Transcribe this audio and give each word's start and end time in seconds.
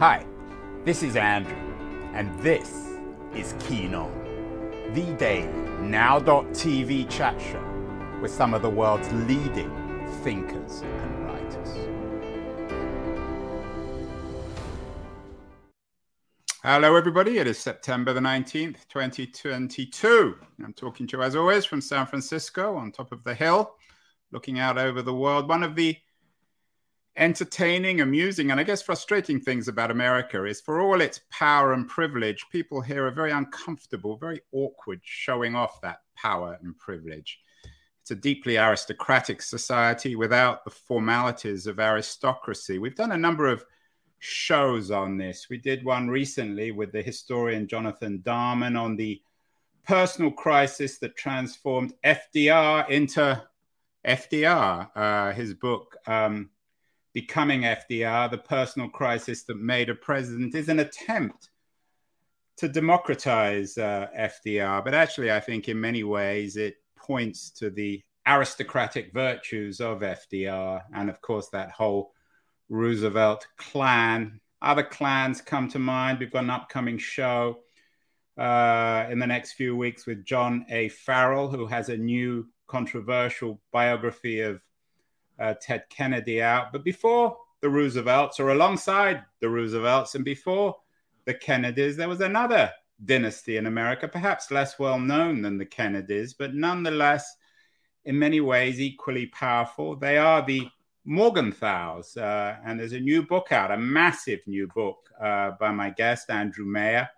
Hi, 0.00 0.24
this 0.84 1.02
is 1.02 1.16
Andrew, 1.16 1.56
and 2.14 2.32
this 2.38 2.86
is 3.34 3.56
Keen 3.58 3.96
On, 3.96 4.12
the 4.94 5.12
daily 5.14 5.48
now.tv 5.80 7.10
chat 7.10 7.40
show 7.40 8.20
with 8.22 8.30
some 8.30 8.54
of 8.54 8.62
the 8.62 8.70
world's 8.70 9.10
leading 9.12 9.68
thinkers 10.22 10.82
and 10.82 11.26
writers. 11.26 11.88
Hello, 16.62 16.94
everybody. 16.94 17.38
It 17.38 17.48
is 17.48 17.58
September 17.58 18.12
the 18.12 18.20
19th, 18.20 18.86
2022. 18.88 20.38
I'm 20.64 20.74
talking 20.74 21.08
to 21.08 21.16
you, 21.16 21.24
as 21.24 21.34
always, 21.34 21.64
from 21.64 21.80
San 21.80 22.06
Francisco 22.06 22.76
on 22.76 22.92
top 22.92 23.10
of 23.10 23.24
the 23.24 23.34
hill, 23.34 23.74
looking 24.30 24.60
out 24.60 24.78
over 24.78 25.02
the 25.02 25.12
world. 25.12 25.48
One 25.48 25.64
of 25.64 25.74
the 25.74 25.96
entertaining, 27.18 28.00
amusing, 28.00 28.50
and 28.50 28.60
I 28.60 28.62
guess 28.62 28.80
frustrating 28.80 29.40
things 29.40 29.68
about 29.68 29.90
America 29.90 30.44
is 30.44 30.60
for 30.60 30.80
all 30.80 31.00
its 31.00 31.20
power 31.30 31.72
and 31.72 31.86
privilege, 31.88 32.46
people 32.50 32.80
here 32.80 33.06
are 33.06 33.10
very 33.10 33.32
uncomfortable, 33.32 34.16
very 34.16 34.40
awkward 34.52 35.00
showing 35.02 35.54
off 35.54 35.80
that 35.82 35.98
power 36.16 36.58
and 36.62 36.78
privilege. 36.78 37.40
It's 38.02 38.12
a 38.12 38.14
deeply 38.14 38.56
aristocratic 38.56 39.42
society 39.42 40.16
without 40.16 40.64
the 40.64 40.70
formalities 40.70 41.66
of 41.66 41.80
aristocracy. 41.80 42.78
We've 42.78 42.94
done 42.94 43.12
a 43.12 43.18
number 43.18 43.46
of 43.46 43.64
shows 44.20 44.90
on 44.90 45.18
this. 45.18 45.48
We 45.50 45.58
did 45.58 45.84
one 45.84 46.08
recently 46.08 46.70
with 46.70 46.92
the 46.92 47.02
historian 47.02 47.66
Jonathan 47.66 48.22
Darman 48.24 48.80
on 48.80 48.96
the 48.96 49.20
personal 49.86 50.30
crisis 50.30 50.98
that 50.98 51.16
transformed 51.16 51.94
FDR 52.04 52.88
into 52.88 53.42
FDR. 54.06 54.88
Uh, 54.94 55.32
his 55.32 55.54
book, 55.54 55.96
um, 56.06 56.50
becoming 57.12 57.62
FDR, 57.62 58.30
the 58.30 58.38
personal 58.38 58.88
crisis 58.88 59.44
that 59.44 59.58
made 59.58 59.88
a 59.88 59.94
president, 59.94 60.54
is 60.54 60.68
an 60.68 60.80
attempt 60.80 61.50
to 62.58 62.68
democratize 62.68 63.78
uh, 63.78 64.08
FDR. 64.16 64.84
But 64.84 64.94
actually, 64.94 65.32
I 65.32 65.40
think 65.40 65.68
in 65.68 65.80
many 65.80 66.04
ways 66.04 66.56
it 66.56 66.76
points 66.96 67.50
to 67.52 67.70
the 67.70 68.02
aristocratic 68.26 69.12
virtues 69.12 69.80
of 69.80 70.00
FDR 70.00 70.82
and, 70.94 71.08
of 71.08 71.20
course, 71.22 71.48
that 71.50 71.70
whole 71.70 72.12
Roosevelt 72.68 73.46
clan. 73.56 74.40
Other 74.60 74.82
clans 74.82 75.40
come 75.40 75.68
to 75.68 75.78
mind. 75.78 76.18
We've 76.18 76.30
got 76.30 76.44
an 76.44 76.50
upcoming 76.50 76.98
show 76.98 77.60
uh, 78.36 79.06
in 79.10 79.18
the 79.18 79.26
next 79.26 79.52
few 79.52 79.76
weeks 79.76 80.06
with 80.06 80.24
John 80.24 80.66
A. 80.68 80.88
Farrell, 80.90 81.48
who 81.48 81.66
has 81.66 81.88
a 81.88 81.96
new 81.96 82.46
controversial 82.66 83.60
biography 83.72 84.40
of 84.40 84.60
uh, 85.38 85.54
Ted 85.60 85.84
Kennedy 85.88 86.42
out. 86.42 86.72
But 86.72 86.84
before 86.84 87.36
the 87.60 87.68
Roosevelts, 87.68 88.40
or 88.40 88.50
alongside 88.50 89.24
the 89.40 89.48
Roosevelts, 89.48 90.14
and 90.14 90.24
before 90.24 90.76
the 91.24 91.34
Kennedys, 91.34 91.96
there 91.96 92.08
was 92.08 92.20
another 92.20 92.72
dynasty 93.04 93.56
in 93.56 93.66
America, 93.66 94.08
perhaps 94.08 94.50
less 94.50 94.78
well 94.78 94.98
known 94.98 95.42
than 95.42 95.58
the 95.58 95.66
Kennedys, 95.66 96.34
but 96.34 96.54
nonetheless, 96.54 97.36
in 98.04 98.18
many 98.18 98.40
ways, 98.40 98.80
equally 98.80 99.26
powerful. 99.26 99.96
They 99.96 100.18
are 100.18 100.44
the 100.44 100.68
Morgenthau's, 101.04 102.16
uh, 102.16 102.56
and 102.64 102.78
there's 102.78 102.92
a 102.92 103.00
new 103.00 103.22
book 103.22 103.52
out, 103.52 103.70
a 103.70 103.76
massive 103.76 104.40
new 104.46 104.66
book 104.68 105.08
uh, 105.20 105.52
by 105.60 105.70
my 105.70 105.90
guest, 105.90 106.30
Andrew 106.30 106.64
Meier 106.64 107.08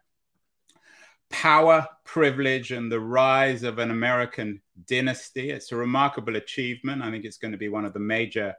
Power, 1.30 1.86
Privilege, 2.12 2.72
and 2.72 2.90
the 2.90 2.98
Rise 2.98 3.62
of 3.62 3.78
an 3.78 3.92
American 3.92 4.60
Dynasty. 4.88 5.50
It's 5.50 5.70
a 5.70 5.76
remarkable 5.76 6.34
achievement. 6.34 7.02
I 7.02 7.10
think 7.12 7.24
it's 7.24 7.36
going 7.38 7.52
to 7.52 7.58
be 7.58 7.68
one 7.68 7.84
of 7.84 7.92
the 7.92 8.00
major 8.00 8.56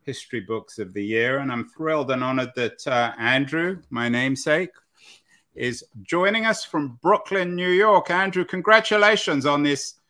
history 0.00 0.40
books 0.40 0.78
of 0.78 0.94
the 0.94 1.04
year. 1.04 1.40
And 1.40 1.52
I'm 1.52 1.68
thrilled 1.68 2.10
and 2.10 2.24
honored 2.24 2.52
that 2.56 2.86
uh, 2.86 3.12
Andrew, 3.18 3.82
my 3.90 4.08
namesake, 4.08 4.70
is 5.54 5.84
joining 6.04 6.46
us 6.46 6.64
from 6.64 6.98
Brooklyn, 7.02 7.54
New 7.54 7.68
York. 7.68 8.10
Andrew, 8.10 8.46
congratulations 8.46 9.44
on 9.44 9.62
this 9.62 10.00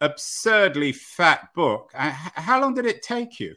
absurdly 0.00 0.92
fat 0.92 1.52
book. 1.56 1.90
Uh, 1.92 2.10
how 2.34 2.60
long 2.60 2.72
did 2.72 2.86
it 2.86 3.02
take 3.02 3.40
you? 3.40 3.56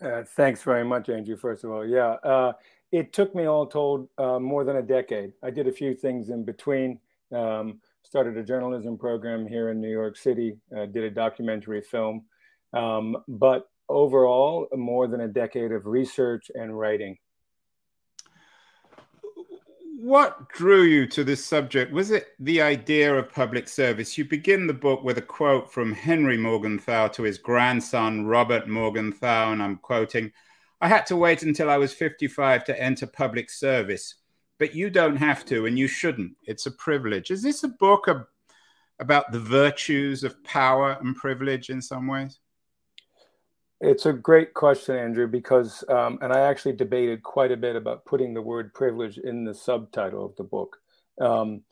Uh, 0.00 0.22
thanks 0.22 0.62
very 0.62 0.84
much, 0.84 1.08
Andrew. 1.08 1.36
First 1.36 1.64
of 1.64 1.72
all, 1.72 1.84
yeah, 1.84 2.10
uh, 2.22 2.52
it 2.92 3.12
took 3.12 3.34
me 3.34 3.46
all 3.46 3.66
told 3.66 4.08
uh, 4.18 4.38
more 4.38 4.62
than 4.62 4.76
a 4.76 4.82
decade. 4.82 5.32
I 5.42 5.50
did 5.50 5.66
a 5.66 5.72
few 5.72 5.94
things 5.94 6.30
in 6.30 6.44
between. 6.44 7.00
Um, 7.32 7.80
started 8.08 8.38
a 8.38 8.42
journalism 8.42 8.96
program 8.96 9.46
here 9.46 9.68
in 9.68 9.82
New 9.82 9.90
York 9.90 10.16
City, 10.16 10.56
uh, 10.74 10.86
did 10.86 11.04
a 11.04 11.10
documentary 11.10 11.82
film. 11.82 12.24
Um, 12.72 13.18
but 13.28 13.68
overall, 13.86 14.66
more 14.74 15.06
than 15.06 15.20
a 15.20 15.28
decade 15.28 15.72
of 15.72 15.84
research 15.84 16.50
and 16.54 16.78
writing. 16.78 17.18
What 20.00 20.48
drew 20.48 20.84
you 20.84 21.06
to 21.08 21.22
this 21.22 21.44
subject? 21.44 21.92
Was 21.92 22.10
it 22.10 22.28
the 22.38 22.62
idea 22.62 23.14
of 23.14 23.30
public 23.30 23.68
service? 23.68 24.16
You 24.16 24.24
begin 24.24 24.66
the 24.66 24.72
book 24.72 25.04
with 25.04 25.18
a 25.18 25.22
quote 25.22 25.70
from 25.70 25.92
Henry 25.92 26.38
Morgenthau 26.38 27.08
to 27.08 27.24
his 27.24 27.36
grandson, 27.36 28.24
Robert 28.24 28.68
Morgenthau, 28.68 29.52
and 29.52 29.62
I'm 29.62 29.76
quoting 29.76 30.32
I 30.80 30.88
had 30.88 31.04
to 31.06 31.16
wait 31.16 31.42
until 31.42 31.68
I 31.68 31.76
was 31.76 31.92
55 31.92 32.64
to 32.64 32.80
enter 32.80 33.06
public 33.06 33.50
service 33.50 34.14
but 34.58 34.74
you 34.74 34.90
don't 34.90 35.16
have 35.16 35.44
to 35.46 35.66
and 35.66 35.78
you 35.78 35.86
shouldn't. 35.86 36.32
It's 36.44 36.66
a 36.66 36.70
privilege. 36.70 37.30
Is 37.30 37.42
this 37.42 37.62
a 37.64 37.68
book 37.68 38.08
about 38.98 39.32
the 39.32 39.40
virtues 39.40 40.24
of 40.24 40.42
power 40.44 40.98
and 41.00 41.14
privilege 41.14 41.70
in 41.70 41.80
some 41.80 42.06
ways? 42.06 42.40
It's 43.80 44.06
a 44.06 44.12
great 44.12 44.54
question, 44.54 44.96
Andrew, 44.96 45.28
because, 45.28 45.84
um, 45.88 46.18
and 46.20 46.32
I 46.32 46.40
actually 46.40 46.72
debated 46.72 47.22
quite 47.22 47.52
a 47.52 47.56
bit 47.56 47.76
about 47.76 48.04
putting 48.04 48.34
the 48.34 48.42
word 48.42 48.74
privilege 48.74 49.18
in 49.18 49.44
the 49.44 49.54
subtitle 49.54 50.24
of 50.24 50.34
the 50.34 50.42
book. 50.42 50.78
Um, 51.20 51.62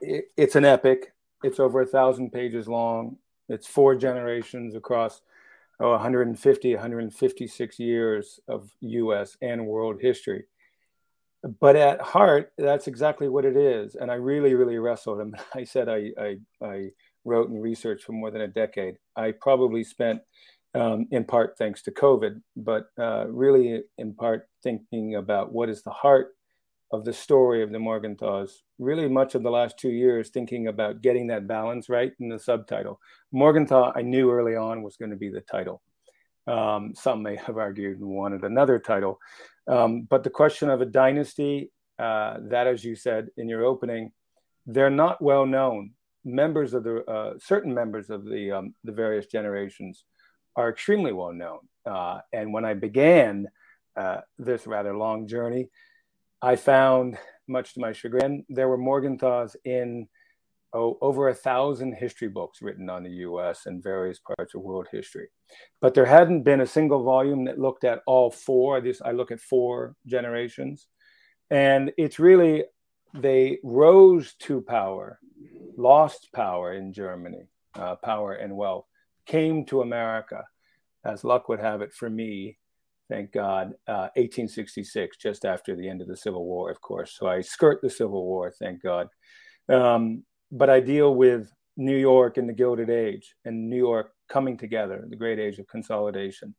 it, 0.00 0.32
it's 0.36 0.56
an 0.56 0.64
epic, 0.64 1.12
it's 1.44 1.60
over 1.60 1.82
a 1.82 1.86
thousand 1.86 2.32
pages 2.32 2.66
long, 2.66 3.18
it's 3.48 3.68
four 3.68 3.94
generations 3.94 4.74
across 4.74 5.20
oh, 5.78 5.90
150, 5.90 6.74
156 6.74 7.78
years 7.78 8.40
of 8.48 8.68
US 8.80 9.36
and 9.40 9.66
world 9.66 10.00
history 10.00 10.46
but 11.60 11.76
at 11.76 12.00
heart, 12.00 12.52
that's 12.58 12.88
exactly 12.88 13.28
what 13.28 13.44
it 13.44 13.56
is. 13.56 13.94
And 13.94 14.10
I 14.10 14.14
really, 14.14 14.54
really 14.54 14.78
wrestled. 14.78 15.20
And 15.20 15.36
I 15.54 15.64
said 15.64 15.88
I, 15.88 16.10
I, 16.18 16.36
I 16.62 16.88
wrote 17.24 17.50
and 17.50 17.62
researched 17.62 18.04
for 18.04 18.12
more 18.12 18.30
than 18.30 18.42
a 18.42 18.48
decade. 18.48 18.96
I 19.16 19.32
probably 19.32 19.84
spent, 19.84 20.20
um, 20.74 21.06
in 21.10 21.24
part 21.24 21.56
thanks 21.58 21.82
to 21.82 21.90
COVID, 21.90 22.40
but 22.56 22.86
uh, 22.98 23.26
really 23.28 23.82
in 23.98 24.14
part 24.14 24.48
thinking 24.62 25.16
about 25.16 25.52
what 25.52 25.68
is 25.68 25.82
the 25.82 25.90
heart 25.90 26.34
of 26.92 27.04
the 27.04 27.12
story 27.12 27.62
of 27.62 27.72
the 27.72 27.78
Morgenthau's. 27.78 28.62
Really, 28.78 29.08
much 29.08 29.34
of 29.34 29.42
the 29.42 29.50
last 29.50 29.78
two 29.78 29.90
years 29.90 30.30
thinking 30.30 30.68
about 30.68 31.02
getting 31.02 31.26
that 31.28 31.48
balance 31.48 31.88
right 31.88 32.12
in 32.20 32.28
the 32.28 32.38
subtitle. 32.38 33.00
Morgenthau, 33.32 33.92
I 33.96 34.02
knew 34.02 34.30
early 34.30 34.54
on 34.54 34.82
was 34.82 34.96
going 34.96 35.10
to 35.10 35.16
be 35.16 35.30
the 35.30 35.40
title. 35.40 35.82
Um, 36.46 36.92
some 36.94 37.22
may 37.22 37.36
have 37.36 37.56
argued 37.56 37.98
and 37.98 38.08
wanted 38.08 38.44
another 38.44 38.78
title. 38.78 39.18
Um, 39.68 40.02
but 40.02 40.22
the 40.22 40.30
question 40.30 40.70
of 40.70 40.80
a 40.80 40.86
dynasty, 40.86 41.70
uh, 41.98 42.38
that, 42.42 42.66
as 42.66 42.84
you 42.84 42.94
said 42.94 43.28
in 43.36 43.48
your 43.48 43.64
opening, 43.64 44.12
they're 44.66 44.90
not 44.90 45.22
well 45.22 45.46
known. 45.46 45.92
Members 46.24 46.74
of 46.74 46.84
the 46.84 47.04
uh, 47.04 47.34
certain 47.38 47.72
members 47.72 48.10
of 48.10 48.24
the 48.24 48.52
um, 48.52 48.74
the 48.84 48.92
various 48.92 49.26
generations 49.26 50.04
are 50.56 50.70
extremely 50.70 51.12
well 51.12 51.32
known. 51.32 51.60
Uh, 51.84 52.20
and 52.32 52.52
when 52.52 52.64
I 52.64 52.74
began 52.74 53.46
uh, 53.96 54.22
this 54.38 54.66
rather 54.66 54.96
long 54.96 55.28
journey, 55.28 55.68
I 56.42 56.56
found, 56.56 57.18
much 57.46 57.74
to 57.74 57.80
my 57.80 57.92
chagrin, 57.92 58.44
there 58.48 58.68
were 58.68 58.76
Morgenthau's 58.78 59.56
in 59.64 60.08
oh, 60.72 60.98
over 61.00 61.28
a 61.28 61.34
thousand 61.34 61.94
history 61.94 62.28
books 62.28 62.62
written 62.62 62.90
on 62.90 63.02
the 63.02 63.10
US 63.10 63.66
and 63.66 63.82
various 63.82 64.18
parts 64.18 64.54
of 64.54 64.62
world 64.62 64.88
history. 64.90 65.28
But 65.80 65.94
there 65.94 66.06
hadn't 66.06 66.42
been 66.42 66.60
a 66.60 66.66
single 66.66 67.02
volume 67.02 67.44
that 67.44 67.58
looked 67.58 67.84
at 67.84 68.02
all 68.06 68.30
four. 68.30 68.80
This, 68.80 69.00
I 69.02 69.12
look 69.12 69.30
at 69.30 69.40
four 69.40 69.94
generations. 70.06 70.86
And 71.50 71.92
it's 71.96 72.18
really, 72.18 72.64
they 73.14 73.58
rose 73.62 74.34
to 74.40 74.60
power, 74.60 75.20
lost 75.76 76.28
power 76.32 76.74
in 76.74 76.92
Germany, 76.92 77.48
uh, 77.74 77.96
power 77.96 78.34
and 78.34 78.56
wealth, 78.56 78.86
came 79.26 79.64
to 79.66 79.82
America, 79.82 80.44
as 81.04 81.24
luck 81.24 81.48
would 81.48 81.60
have 81.60 81.82
it 81.82 81.92
for 81.92 82.10
me, 82.10 82.58
thank 83.08 83.32
God, 83.32 83.68
uh, 83.86 84.10
1866, 84.16 85.16
just 85.16 85.44
after 85.44 85.76
the 85.76 85.88
end 85.88 86.00
of 86.00 86.08
the 86.08 86.16
Civil 86.16 86.44
War, 86.44 86.70
of 86.70 86.80
course. 86.80 87.16
So 87.16 87.28
I 87.28 87.40
skirt 87.40 87.80
the 87.82 87.90
Civil 87.90 88.24
War, 88.24 88.50
thank 88.50 88.82
God. 88.82 89.08
Um, 89.68 90.24
but 90.50 90.70
I 90.70 90.80
deal 90.80 91.14
with 91.14 91.52
New 91.76 91.96
York 91.96 92.38
in 92.38 92.46
the 92.46 92.52
Gilded 92.52 92.90
Age 92.90 93.34
and 93.44 93.68
New 93.68 93.76
York 93.76 94.12
coming 94.28 94.56
together, 94.56 95.04
the 95.08 95.16
great 95.16 95.38
age 95.38 95.58
of 95.58 95.66
consolidation. 95.66 96.54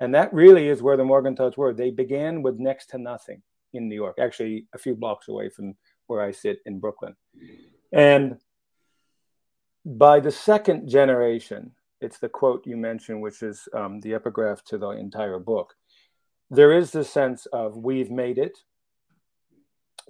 And 0.00 0.14
that 0.14 0.32
really 0.32 0.68
is 0.68 0.82
where 0.82 0.96
the 0.96 1.04
Morgenthau's 1.04 1.56
were. 1.56 1.72
They 1.72 1.90
began 1.90 2.42
with 2.42 2.58
next 2.58 2.86
to 2.90 2.98
nothing 2.98 3.42
in 3.72 3.88
New 3.88 3.94
York, 3.94 4.18
actually 4.20 4.66
a 4.74 4.78
few 4.78 4.94
blocks 4.94 5.28
away 5.28 5.48
from 5.48 5.74
where 6.06 6.22
I 6.22 6.30
sit 6.30 6.60
in 6.66 6.78
Brooklyn. 6.78 7.16
And 7.92 8.38
by 9.84 10.20
the 10.20 10.30
second 10.30 10.88
generation, 10.88 11.72
it's 12.00 12.18
the 12.18 12.28
quote 12.28 12.66
you 12.66 12.76
mentioned, 12.76 13.20
which 13.20 13.42
is 13.42 13.68
um, 13.74 14.00
the 14.00 14.14
epigraph 14.14 14.62
to 14.64 14.78
the 14.78 14.90
entire 14.90 15.38
book. 15.38 15.74
There 16.50 16.72
is 16.72 16.92
this 16.92 17.10
sense 17.10 17.46
of 17.46 17.76
we've 17.76 18.10
made 18.10 18.38
it, 18.38 18.58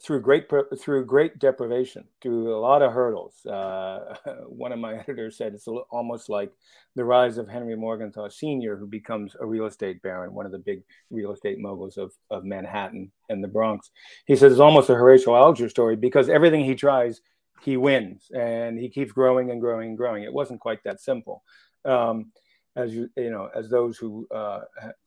through 0.02 0.20
great 0.20 0.48
through 0.78 1.04
great 1.04 1.38
deprivation, 1.38 2.04
through 2.22 2.54
a 2.54 2.58
lot 2.58 2.82
of 2.82 2.92
hurdles. 2.92 3.44
Uh, 3.44 4.16
one 4.46 4.72
of 4.72 4.78
my 4.78 4.94
editors 4.94 5.36
said 5.36 5.54
it's 5.54 5.66
almost 5.66 6.28
like 6.28 6.52
the 6.94 7.04
rise 7.04 7.38
of 7.38 7.48
Henry 7.48 7.76
Morgenthau 7.76 8.28
Sr., 8.28 8.76
who 8.76 8.86
becomes 8.86 9.34
a 9.40 9.46
real 9.46 9.66
estate 9.66 10.00
baron, 10.02 10.32
one 10.32 10.46
of 10.46 10.52
the 10.52 10.58
big 10.58 10.82
real 11.10 11.32
estate 11.32 11.58
moguls 11.58 11.96
of, 11.96 12.12
of 12.30 12.44
Manhattan 12.44 13.10
and 13.28 13.42
the 13.42 13.48
Bronx. 13.48 13.90
He 14.26 14.36
says 14.36 14.52
it's 14.52 14.60
almost 14.60 14.90
a 14.90 14.94
Horatio 14.94 15.34
Alger 15.34 15.68
story 15.68 15.96
because 15.96 16.28
everything 16.28 16.64
he 16.64 16.74
tries, 16.74 17.20
he 17.62 17.76
wins, 17.76 18.30
and 18.34 18.78
he 18.78 18.88
keeps 18.88 19.12
growing 19.12 19.50
and 19.50 19.60
growing 19.60 19.88
and 19.88 19.98
growing. 19.98 20.22
It 20.22 20.32
wasn't 20.32 20.60
quite 20.60 20.82
that 20.84 21.00
simple. 21.00 21.42
Um, 21.84 22.32
as 22.76 22.94
you 22.94 23.10
you 23.16 23.30
know, 23.30 23.50
as 23.54 23.68
those 23.68 23.98
who 23.98 24.28
uh, 24.32 24.60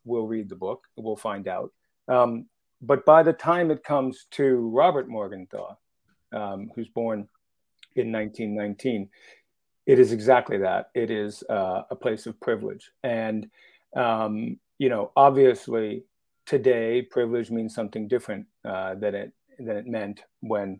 will 0.03 0.27
read 0.27 0.49
the 0.49 0.55
book 0.55 0.83
will 0.97 1.15
find 1.15 1.47
out. 1.47 1.71
Um, 2.07 2.47
but 2.81 3.05
by 3.05 3.23
the 3.23 3.33
time 3.33 3.71
it 3.71 3.83
comes 3.83 4.25
to 4.31 4.69
Robert 4.69 5.07
Morgenthau, 5.07 5.77
um, 6.31 6.71
who's 6.75 6.89
born 6.89 7.27
in 7.95 8.11
1919, 8.11 9.09
it 9.85 9.99
is 9.99 10.11
exactly 10.11 10.57
that. 10.59 10.89
It 10.95 11.11
is 11.11 11.43
uh, 11.49 11.83
a 11.89 11.95
place 11.95 12.25
of 12.25 12.39
privilege. 12.39 12.91
And, 13.03 13.49
um, 13.95 14.59
you 14.79 14.89
know, 14.89 15.11
obviously 15.15 16.03
today, 16.45 17.01
privilege 17.01 17.51
means 17.51 17.75
something 17.75 18.07
different 18.07 18.45
uh, 18.65 18.95
than, 18.95 19.15
it, 19.15 19.31
than 19.59 19.77
it 19.77 19.87
meant 19.87 20.21
when 20.41 20.79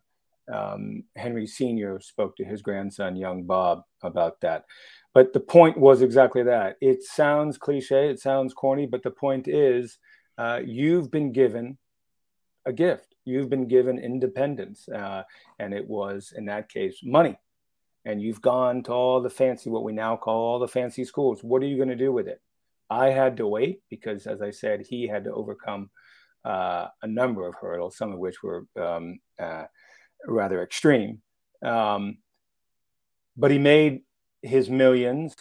um, 0.52 1.04
Henry 1.16 1.46
Sr. 1.46 2.00
spoke 2.00 2.36
to 2.38 2.46
his 2.46 2.62
grandson, 2.62 3.16
young 3.16 3.44
Bob, 3.44 3.84
about 4.02 4.42
that. 4.42 4.66
But 5.14 5.34
the 5.34 5.40
point 5.40 5.78
was 5.78 6.02
exactly 6.02 6.44
that. 6.44 6.78
It 6.82 7.04
sounds 7.04 7.58
cliche, 7.58 8.10
it 8.10 8.20
sounds 8.20 8.54
corny, 8.54 8.86
but 8.86 9.04
the 9.04 9.12
point 9.12 9.48
is 9.48 9.98
uh, 10.38 10.62
you've 10.66 11.12
been 11.12 11.32
given 11.32 11.78
a 12.66 12.74
gift. 12.74 13.16
You've 13.26 13.50
been 13.50 13.68
given 13.68 14.00
independence, 14.00 14.88
uh, 14.90 15.24
and 15.60 15.74
it 15.74 15.88
was 15.88 16.34
in 16.36 16.46
that 16.46 16.70
case 16.70 17.00
money. 17.04 17.38
And 18.06 18.22
you've 18.22 18.42
gone 18.42 18.82
to 18.84 18.92
all 18.92 19.22
the 19.22 19.30
fancy, 19.30 19.70
what 19.70 19.84
we 19.84 19.94
now 19.94 20.18
call 20.18 20.42
all 20.42 20.60
the 20.60 20.68
fancy 20.68 21.06
schools. 21.06 21.44
What 21.44 21.62
are 21.62 21.68
you 21.68 21.78
going 21.78 21.90
to 21.90 21.96
do 21.96 22.12
with 22.12 22.28
it? 22.28 22.42
I 22.90 23.10
had 23.10 23.38
to 23.38 23.48
wait 23.48 23.82
because, 23.90 24.26
as 24.26 24.42
I 24.42 24.52
said, 24.52 24.82
he 24.82 25.08
had 25.08 25.24
to 25.26 25.34
overcome 25.34 25.92
uh, 26.44 26.88
a 27.02 27.08
number 27.08 27.48
of 27.48 27.56
hurdles, 27.56 27.96
some 27.96 28.12
of 28.12 28.20
which 28.20 28.42
were 28.42 28.66
um, 28.80 29.20
uh, 29.40 29.66
rather 30.26 30.64
extreme. 30.64 31.22
Um, 31.64 32.18
but 33.38 33.52
he 33.52 33.60
made 33.60 34.02
his 34.42 34.70
millions 34.70 35.36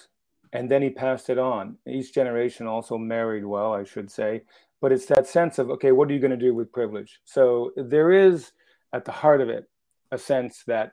and 0.53 0.71
then 0.71 0.83
he 0.83 0.91
passed 0.91 1.31
it 1.31 1.39
on. 1.39 1.79
Each 1.87 2.13
generation 2.13 2.67
also 2.67 2.99
married 2.99 3.45
well, 3.45 3.73
I 3.73 3.85
should 3.85 4.11
say, 4.11 4.43
but 4.81 4.93
it's 4.93 5.07
that 5.07 5.27
sense 5.27 5.59
of 5.59 5.71
okay 5.71 5.93
what 5.93 6.09
are 6.11 6.15
you 6.15 6.21
going 6.21 6.31
to 6.31 6.37
do 6.37 6.55
with 6.55 6.73
privilege? 6.73 7.21
So 7.25 7.73
there 7.77 8.13
is 8.13 8.53
at 8.93 9.05
the 9.05 9.13
heart 9.13 9.41
of 9.41 9.49
it 9.49 9.65
a 10.11 10.19
sense 10.19 10.63
that 10.67 10.93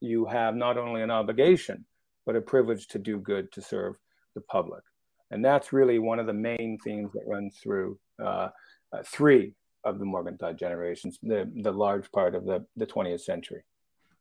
you 0.00 0.26
have 0.26 0.54
not 0.54 0.76
only 0.78 1.02
an 1.02 1.10
obligation 1.10 1.84
but 2.26 2.36
a 2.36 2.40
privilege 2.40 2.88
to 2.88 2.98
do 2.98 3.18
good 3.18 3.50
to 3.52 3.62
serve 3.62 3.96
the 4.34 4.42
public. 4.42 4.82
And 5.30 5.44
that's 5.44 5.72
really 5.72 5.98
one 5.98 6.18
of 6.18 6.26
the 6.26 6.32
main 6.32 6.78
themes 6.84 7.10
that 7.14 7.22
runs 7.26 7.58
through 7.58 7.98
uh, 8.22 8.48
uh, 8.92 9.02
three 9.04 9.54
of 9.84 9.98
the 9.98 10.04
morgenthau 10.04 10.52
generations 10.52 11.18
the, 11.22 11.50
the 11.62 11.72
large 11.72 12.10
part 12.12 12.34
of 12.34 12.44
the, 12.44 12.66
the 12.76 12.86
20th 12.86 13.20
century. 13.20 13.62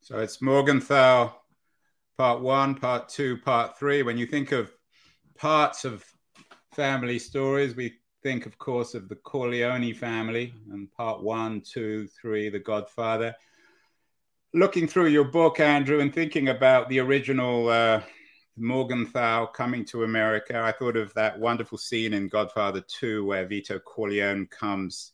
So 0.02 0.20
it's 0.20 0.42
morgenthau 0.42 1.34
part 2.18 2.42
one 2.42 2.76
part 2.76 3.10
two 3.10 3.38
part 3.38 3.78
three. 3.78 4.04
When 4.04 4.18
you 4.18 4.26
think 4.26 4.52
of 4.52 4.72
parts 5.38 5.86
of 5.86 6.04
family 6.74 7.20
stories 7.20 7.76
we 7.76 7.94
think, 8.28 8.46
of 8.46 8.58
course, 8.58 8.94
of 8.94 9.08
the 9.08 9.16
Corleone 9.16 9.94
family 9.94 10.54
and 10.74 10.92
part 10.92 11.24
one, 11.24 11.62
two, 11.62 12.08
three, 12.08 12.50
The 12.50 12.60
Godfather. 12.60 13.34
Looking 14.54 14.86
through 14.86 15.08
your 15.08 15.24
book, 15.24 15.62
Andrew, 15.62 16.02
and 16.02 16.14
thinking 16.14 16.50
about 16.50 16.90
the 16.90 17.00
original 17.00 17.70
uh, 17.70 18.02
Morgenthau 18.58 19.46
coming 19.46 19.86
to 19.86 20.04
America, 20.04 20.60
I 20.60 20.74
thought 20.74 20.98
of 20.98 21.14
that 21.14 21.40
wonderful 21.40 21.78
scene 21.78 22.14
in 22.14 22.28
Godfather 22.28 22.84
2 23.00 23.24
where 23.24 23.46
Vito 23.48 23.80
Corleone 23.80 24.46
comes 24.48 25.14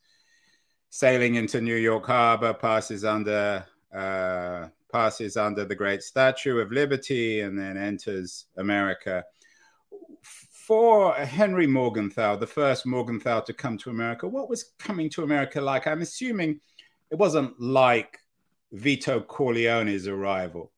sailing 0.89 1.35
into 1.35 1.61
New 1.61 1.75
York 1.75 2.07
Harbor, 2.07 2.51
passes 2.51 3.05
under 3.05 3.63
uh, 3.95 4.69
passes 4.91 5.37
under 5.37 5.65
the 5.65 5.75
great 5.75 6.01
Statue 6.01 6.57
of 6.57 6.71
Liberty, 6.71 7.41
and 7.41 7.59
then 7.59 7.77
enters 7.77 8.45
America 8.57 9.23
for 10.67 11.13
Henry 11.13 11.67
Morgenthau, 11.67 12.37
the 12.37 12.47
first 12.47 12.85
Morgenthau 12.85 13.41
to 13.41 13.51
come 13.51 13.77
to 13.79 13.89
America, 13.89 14.25
what 14.25 14.49
was 14.49 14.71
coming 14.79 15.09
to 15.09 15.23
America 15.23 15.59
like? 15.59 15.87
I'm 15.87 16.01
assuming 16.01 16.61
it 17.11 17.17
wasn't 17.17 17.59
like 17.59 18.17
Vito 18.71 19.19
Corleone's 19.19 20.07
arrival. 20.07 20.71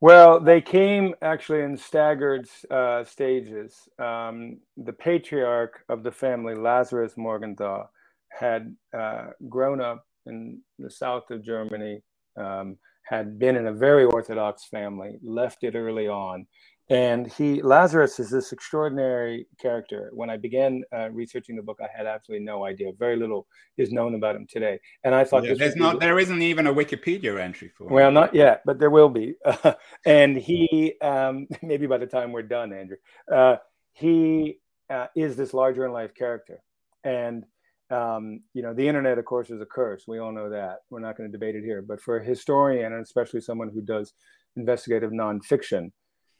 Well, 0.00 0.40
they 0.40 0.62
came 0.62 1.14
actually 1.20 1.60
in 1.60 1.76
staggered 1.76 2.48
uh, 2.70 3.04
stages. 3.04 3.86
Um, 3.98 4.60
the 4.78 4.94
patriarch 4.94 5.84
of 5.90 6.02
the 6.02 6.12
family, 6.12 6.54
Lazarus 6.54 7.18
Morgenthau, 7.18 7.90
had 8.30 8.74
uh, 8.96 9.26
grown 9.50 9.82
up 9.82 10.06
in 10.24 10.60
the 10.78 10.90
south 10.90 11.30
of 11.30 11.44
Germany, 11.44 12.00
um, 12.38 12.78
had 13.02 13.38
been 13.38 13.56
in 13.56 13.66
a 13.66 13.72
very 13.72 14.04
Orthodox 14.04 14.64
family, 14.64 15.18
left 15.22 15.64
it 15.64 15.74
early 15.74 16.08
on, 16.08 16.46
and 16.90 17.30
he 17.30 17.60
Lazarus 17.60 18.18
is 18.18 18.30
this 18.30 18.52
extraordinary 18.52 19.46
character. 19.60 20.10
When 20.12 20.30
I 20.30 20.38
began 20.38 20.82
uh, 20.94 21.10
researching 21.10 21.54
the 21.56 21.62
book, 21.62 21.78
I 21.82 21.88
had 21.94 22.06
absolutely 22.06 22.46
no 22.46 22.64
idea. 22.64 22.92
Very 22.98 23.16
little 23.16 23.46
is 23.76 23.92
known 23.92 24.14
about 24.14 24.36
him 24.36 24.46
today, 24.48 24.80
and 25.04 25.14
I 25.14 25.24
thought 25.24 25.44
yeah, 25.44 25.54
there's 25.54 25.76
not 25.76 26.00
there 26.00 26.18
isn't 26.18 26.40
even 26.40 26.66
a 26.66 26.72
Wikipedia 26.72 27.38
entry 27.38 27.70
for. 27.76 27.84
Him. 27.84 27.92
Well, 27.92 28.10
not 28.10 28.34
yet, 28.34 28.62
but 28.64 28.78
there 28.78 28.90
will 28.90 29.10
be. 29.10 29.34
and 30.06 30.36
he 30.36 30.94
um, 31.02 31.46
maybe 31.62 31.86
by 31.86 31.98
the 31.98 32.06
time 32.06 32.32
we're 32.32 32.42
done, 32.42 32.72
Andrew, 32.72 32.96
uh, 33.32 33.56
he 33.92 34.58
uh, 34.88 35.06
is 35.14 35.36
this 35.36 35.52
larger 35.52 35.84
in 35.84 35.92
life 35.92 36.14
character, 36.14 36.62
and 37.04 37.44
um, 37.90 38.40
you 38.54 38.62
know 38.62 38.72
the 38.72 38.88
internet, 38.88 39.18
of 39.18 39.26
course, 39.26 39.50
is 39.50 39.60
a 39.60 39.66
curse. 39.66 40.04
We 40.08 40.20
all 40.20 40.32
know 40.32 40.48
that. 40.48 40.78
We're 40.88 41.00
not 41.00 41.18
going 41.18 41.30
to 41.30 41.32
debate 41.36 41.54
it 41.54 41.64
here, 41.64 41.82
but 41.82 42.00
for 42.00 42.16
a 42.16 42.24
historian 42.24 42.94
and 42.94 43.02
especially 43.02 43.42
someone 43.42 43.68
who 43.68 43.82
does 43.82 44.14
investigative 44.56 45.10
nonfiction 45.10 45.90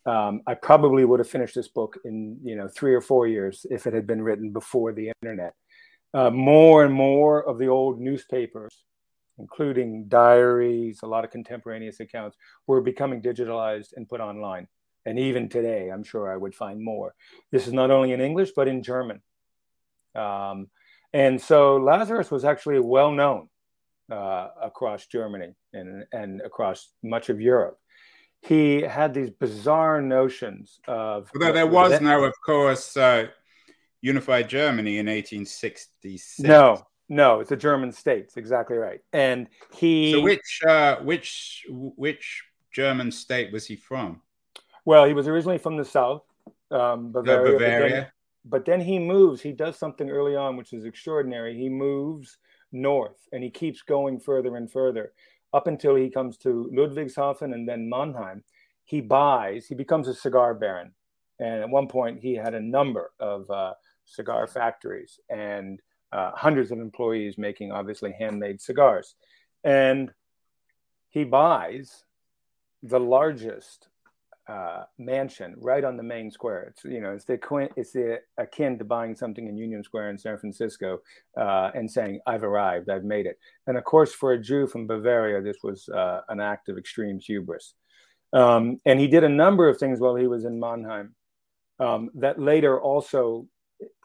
um, 0.09 0.41
I 0.47 0.55
probably 0.55 1.05
would 1.05 1.21
have 1.21 1.29
finished 1.29 1.55
this 1.55 1.69
book 1.69 1.99
in 2.05 2.39
you 2.43 2.57
know 2.57 2.67
three 2.67 2.95
or 2.95 3.03
four 3.03 3.27
years 3.27 3.67
if 3.71 3.87
it 3.87 3.93
had 3.93 4.07
been 4.07 4.23
written 4.23 4.51
before 4.51 4.93
the 4.93 5.13
internet. 5.23 5.55
Uh, 6.15 6.31
more 6.31 6.85
and 6.85 6.95
more 6.95 7.47
of 7.47 7.59
the 7.59 7.69
old 7.69 8.01
newspapers, 8.01 8.85
including 9.39 10.09
diaries, 10.09 11.01
a 11.03 11.07
lot 11.07 11.25
of 11.25 11.31
contemporaneous 11.31 12.01
accounts, 12.01 12.39
were 12.67 12.81
becoming 12.81 13.21
digitalized 13.21 13.93
and 13.95 14.09
put 14.09 14.23
online. 14.23 14.67
And 15.05 15.19
even 15.19 15.51
today, 15.51 15.91
I'm 15.91 16.03
sure 16.03 16.33
I 16.33 16.37
would 16.39 16.55
find 16.55 16.83
more. 16.83 17.15
This 17.53 17.67
is 17.67 17.75
not 17.75 17.91
only 17.91 18.13
in 18.13 18.23
English, 18.23 18.53
but 18.57 18.69
in 18.69 18.83
German. 18.83 19.21
Um, 20.15 20.69
and 21.13 21.39
so 21.41 21.77
Lazarus 21.77 22.31
was 22.31 22.47
actually 22.47 22.81
well 22.81 23.13
known 23.13 23.51
uh, 24.11 24.49
across 24.63 25.07
Germany 25.07 25.55
and, 25.75 26.05
and 26.13 26.41
across 26.41 26.91
much 27.03 27.29
of 27.29 27.39
Europe 27.41 27.79
he 28.41 28.83
had 28.83 29.15
these 29.15 29.31
bizarre 29.31 30.01
notions 30.01 30.81
of. 30.87 31.31
Although 31.35 31.53
there 31.53 31.67
was 31.67 32.01
now, 32.01 32.25
of 32.25 32.35
course, 32.45 32.97
uh, 32.97 33.27
unified 34.01 34.49
Germany 34.49 34.99
in 34.99 35.07
1866. 35.07 36.41
No, 36.41 36.87
no, 37.09 37.41
it's 37.41 37.51
the 37.51 37.57
German 37.57 37.93
states. 37.93 38.37
Exactly 38.37 38.77
right. 38.77 39.01
And 39.13 39.49
he. 39.75 40.13
So 40.13 40.21
which 40.21 40.61
uh, 40.67 40.97
which 40.97 41.67
which 41.69 42.45
German 42.73 43.11
state 43.11 43.53
was 43.53 43.67
he 43.67 43.77
from? 43.77 44.21
Well, 44.85 45.05
he 45.05 45.15
was 45.15 45.29
originally 45.29 45.59
from 45.59 45.77
the 45.77 45.85
south, 45.85 46.23
um, 46.71 47.13
Bavaria. 47.13 47.53
Bavaria. 47.53 47.81
But 47.81 47.91
then, 47.91 48.07
but 48.45 48.65
then 48.65 48.81
he 48.81 48.99
moves. 48.99 49.43
He 49.43 49.53
does 49.53 49.79
something 49.79 50.09
early 50.09 50.37
on, 50.37 50.57
which 50.57 50.73
is 50.73 50.85
extraordinary. 50.85 51.57
He 51.57 51.69
moves 51.69 52.39
north, 52.73 53.19
and 53.33 53.43
he 53.43 53.51
keeps 53.51 53.83
going 53.83 54.21
further 54.21 54.57
and 54.57 54.71
further 54.71 55.13
up 55.53 55.67
until 55.67 55.95
he 55.95 56.11
comes 56.11 56.37
to 56.39 56.71
Ludwigshafen 56.75 57.55
and 57.55 57.69
then 57.69 57.89
Mannheim, 57.89 58.45
he 58.85 59.01
buys, 59.01 59.67
he 59.67 59.75
becomes 59.75 60.09
a 60.09 60.15
cigar 60.15 60.55
baron. 60.55 60.93
And 61.39 61.63
at 61.63 61.69
one 61.69 61.89
point, 61.89 62.21
he 62.21 62.35
had 62.35 62.55
a 62.55 62.61
number 62.61 63.13
of 63.21 63.51
uh, 63.51 63.75
cigar 64.05 64.47
factories 64.47 65.21
and 65.29 65.81
uh, 66.13 66.33
hundreds 66.35 66.71
of 66.71 66.81
employees 66.81 67.39
making 67.39 67.71
obviously 67.71 68.13
handmade 68.19 68.61
cigars. 68.61 69.15
And 69.63 70.11
he 71.09 71.25
buys 71.25 72.05
the 72.83 73.01
largest 73.01 73.88
uh, 74.49 74.85
mansion 74.97 75.55
right 75.59 75.85
on 75.85 75.97
the 75.97 76.03
main 76.03 76.31
square. 76.31 76.63
It's 76.71 76.85
you 76.85 77.01
know 77.01 77.13
it's 77.13 77.27
the 77.27 77.39
it's 77.77 77.93
the 77.93 78.21
akin 78.39 78.79
to 78.79 78.85
buying 78.85 79.15
something 79.15 79.47
in 79.47 79.57
Union 79.57 79.85
Square 79.85 80.11
in 80.11 80.19
San 80.19 80.39
Francisco 80.39 81.01
uh, 81.37 81.71
and 81.75 81.91
saying 81.91 82.21
I've 82.27 82.45
arrived, 82.45 82.89
I've 82.89 83.05
made 83.05 83.27
it. 83.27 83.39
And 83.67 83.77
of 83.77 83.85
course, 83.85 84.13
for 84.13 84.33
a 84.33 84.41
Jew 84.41 84.67
from 84.67 84.87
Bavaria, 84.87 85.43
this 85.43 85.59
was 85.63 85.89
uh, 85.91 86.23
an 86.29 86.41
act 86.41 86.69
of 86.69 86.79
extreme 86.79 87.19
hubris. 87.19 87.75
Um, 88.33 88.79
and 88.85 88.99
he 88.99 89.07
did 89.07 89.25
a 89.25 89.29
number 89.29 89.69
of 89.69 89.79
things 89.79 90.01
while 90.01 90.15
he 90.15 90.27
was 90.27 90.45
in 90.45 90.59
Mannheim 90.59 91.15
um, 91.79 92.11
that 92.15 92.39
later 92.39 92.81
also 92.81 93.47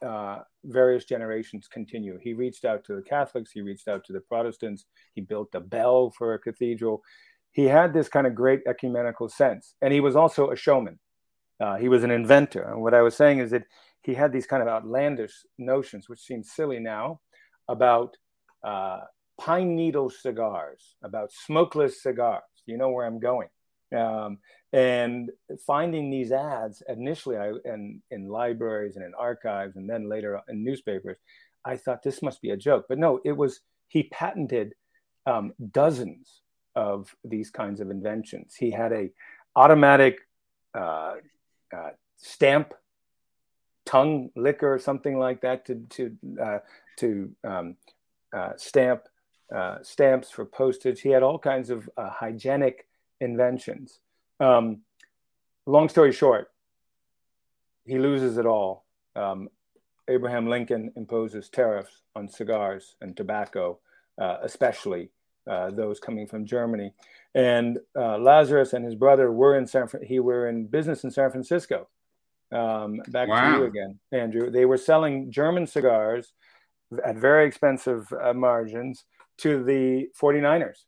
uh, 0.06 0.40
various 0.66 1.06
generations 1.06 1.68
continue. 1.68 2.20
He 2.22 2.34
reached 2.34 2.66
out 2.66 2.84
to 2.86 2.96
the 2.96 3.02
Catholics, 3.02 3.52
he 3.52 3.62
reached 3.62 3.88
out 3.88 4.06
to 4.06 4.14
the 4.14 4.22
Protestants, 4.22 4.86
he 5.14 5.22
built 5.22 5.56
a 5.56 5.60
bell 5.60 6.14
for 6.18 6.34
a 6.34 6.40
cathedral. 6.40 7.02
He 7.54 7.66
had 7.66 7.94
this 7.94 8.10
kind 8.10 8.28
of 8.28 8.36
great 8.36 8.62
ecumenical 8.68 9.30
sense, 9.30 9.76
and 9.82 9.94
he 9.94 10.00
was 10.00 10.16
also 10.16 10.52
a 10.52 10.56
showman. 10.56 11.00
Uh, 11.60 11.78
he 11.78 11.88
was 11.88 12.04
an 12.04 12.12
inventor. 12.12 12.64
And 12.64 12.82
what 12.82 12.94
I 12.94 13.02
was 13.02 13.16
saying 13.16 13.40
is 13.40 13.52
that 13.52 13.64
he 14.02 14.14
had 14.14 14.34
these 14.34 14.48
kind 14.48 14.62
of 14.62 14.68
outlandish 14.68 15.34
notions, 15.58 16.10
which 16.10 16.20
seem 16.20 16.44
silly 16.44 16.80
now, 16.80 17.22
about 17.70 18.18
uh, 18.64 19.02
pine 19.40 19.76
needle 19.76 20.10
cigars, 20.10 20.96
about 21.04 21.32
smokeless 21.32 22.02
cigars. 22.02 22.42
You 22.66 22.78
know 22.78 22.90
where 22.90 23.06
I'm 23.06 23.20
going. 23.20 23.50
Um, 23.96 24.40
and 24.72 25.30
finding 25.68 26.10
these 26.10 26.32
ads 26.32 26.82
initially 26.90 27.38
I, 27.38 27.52
in, 27.66 28.02
in 28.10 28.28
libraries 28.28 28.96
and 28.96 29.06
in 29.06 29.14
archives 29.14 29.76
and 29.76 29.88
then 29.88 30.10
later 30.10 30.42
in 30.50 30.64
newspapers, 30.64 31.18
I 31.64 31.78
thought 31.78 32.02
this 32.02 32.24
must 32.24 32.42
be 32.42 32.50
a 32.50 32.58
joke. 32.58 32.86
But 32.90 32.98
no, 32.98 33.20
it 33.24 33.34
was, 33.34 33.62
he 33.88 34.04
patented 34.04 34.74
um, 35.28 35.54
dozens 35.72 36.42
of 36.75 37.15
these 37.24 37.50
kinds 37.50 37.80
of 37.80 37.89
inventions. 37.89 38.56
He 38.56 38.72
had 38.72 38.92
a 38.92 39.10
automatic 39.56 40.20
uh, 40.74 41.15
uh, 41.75 41.89
stamp 42.18 42.74
tongue 43.86 44.30
liquor 44.36 44.74
or 44.74 44.80
something 44.80 45.18
like 45.20 45.42
that 45.42 45.65
to 45.65 45.75
to 45.89 46.18
uh, 46.42 46.60
to 46.98 47.32
um, 47.44 47.75
uh, 48.34 48.51
stamp 48.58 49.03
uh, 49.53 49.77
stamps 49.82 50.30
for 50.30 50.46
postage. 50.46 51.01
He 51.01 51.10
had 51.10 51.24
all 51.24 51.38
kinds 51.38 51.70
of 51.70 51.89
uh, 51.98 52.10
hygienic 52.10 52.88
inventions. 53.20 54.00
Um, 54.39 54.82
long 55.65 55.89
story 55.89 56.12
short, 56.12 56.51
he 57.86 58.00
loses 58.00 58.38
it 58.38 58.46
all. 58.46 58.86
Um, 59.15 59.50
Abraham 60.08 60.48
Lincoln 60.48 60.92
imposes 60.96 61.50
tariffs 61.50 62.01
on 62.15 62.27
cigars 62.27 62.96
and 63.00 63.15
tobacco, 63.15 63.80
especially 64.18 65.12
uh, 65.50 65.72
those 65.72 66.00
coming 66.00 66.28
from 66.28 66.46
Germany. 66.46 66.94
And 67.36 67.80
uh, 67.96 68.18
Lazarus 68.18 68.74
and 68.74 68.86
his 68.86 68.96
brother 68.96 69.32
were 69.32 69.58
in 69.58 69.66
San. 69.66 69.88
He 70.04 70.20
were 70.20 70.48
in 70.48 70.68
business 70.68 71.04
in 71.04 71.12
San 71.12 71.32
Francisco. 71.32 71.88
Um, 72.52 73.02
back 73.08 73.28
wow. 73.30 73.54
to 73.54 73.58
you 73.58 73.64
again, 73.66 74.00
Andrew. 74.12 74.52
They 74.52 74.66
were 74.66 74.78
selling 74.78 75.32
German 75.32 75.66
cigars 75.66 76.34
at 77.04 77.18
very 77.18 77.48
expensive 77.48 78.12
uh, 78.22 78.34
margins 78.34 79.06
to 79.38 79.64
the 79.64 80.10
49ers 80.22 80.84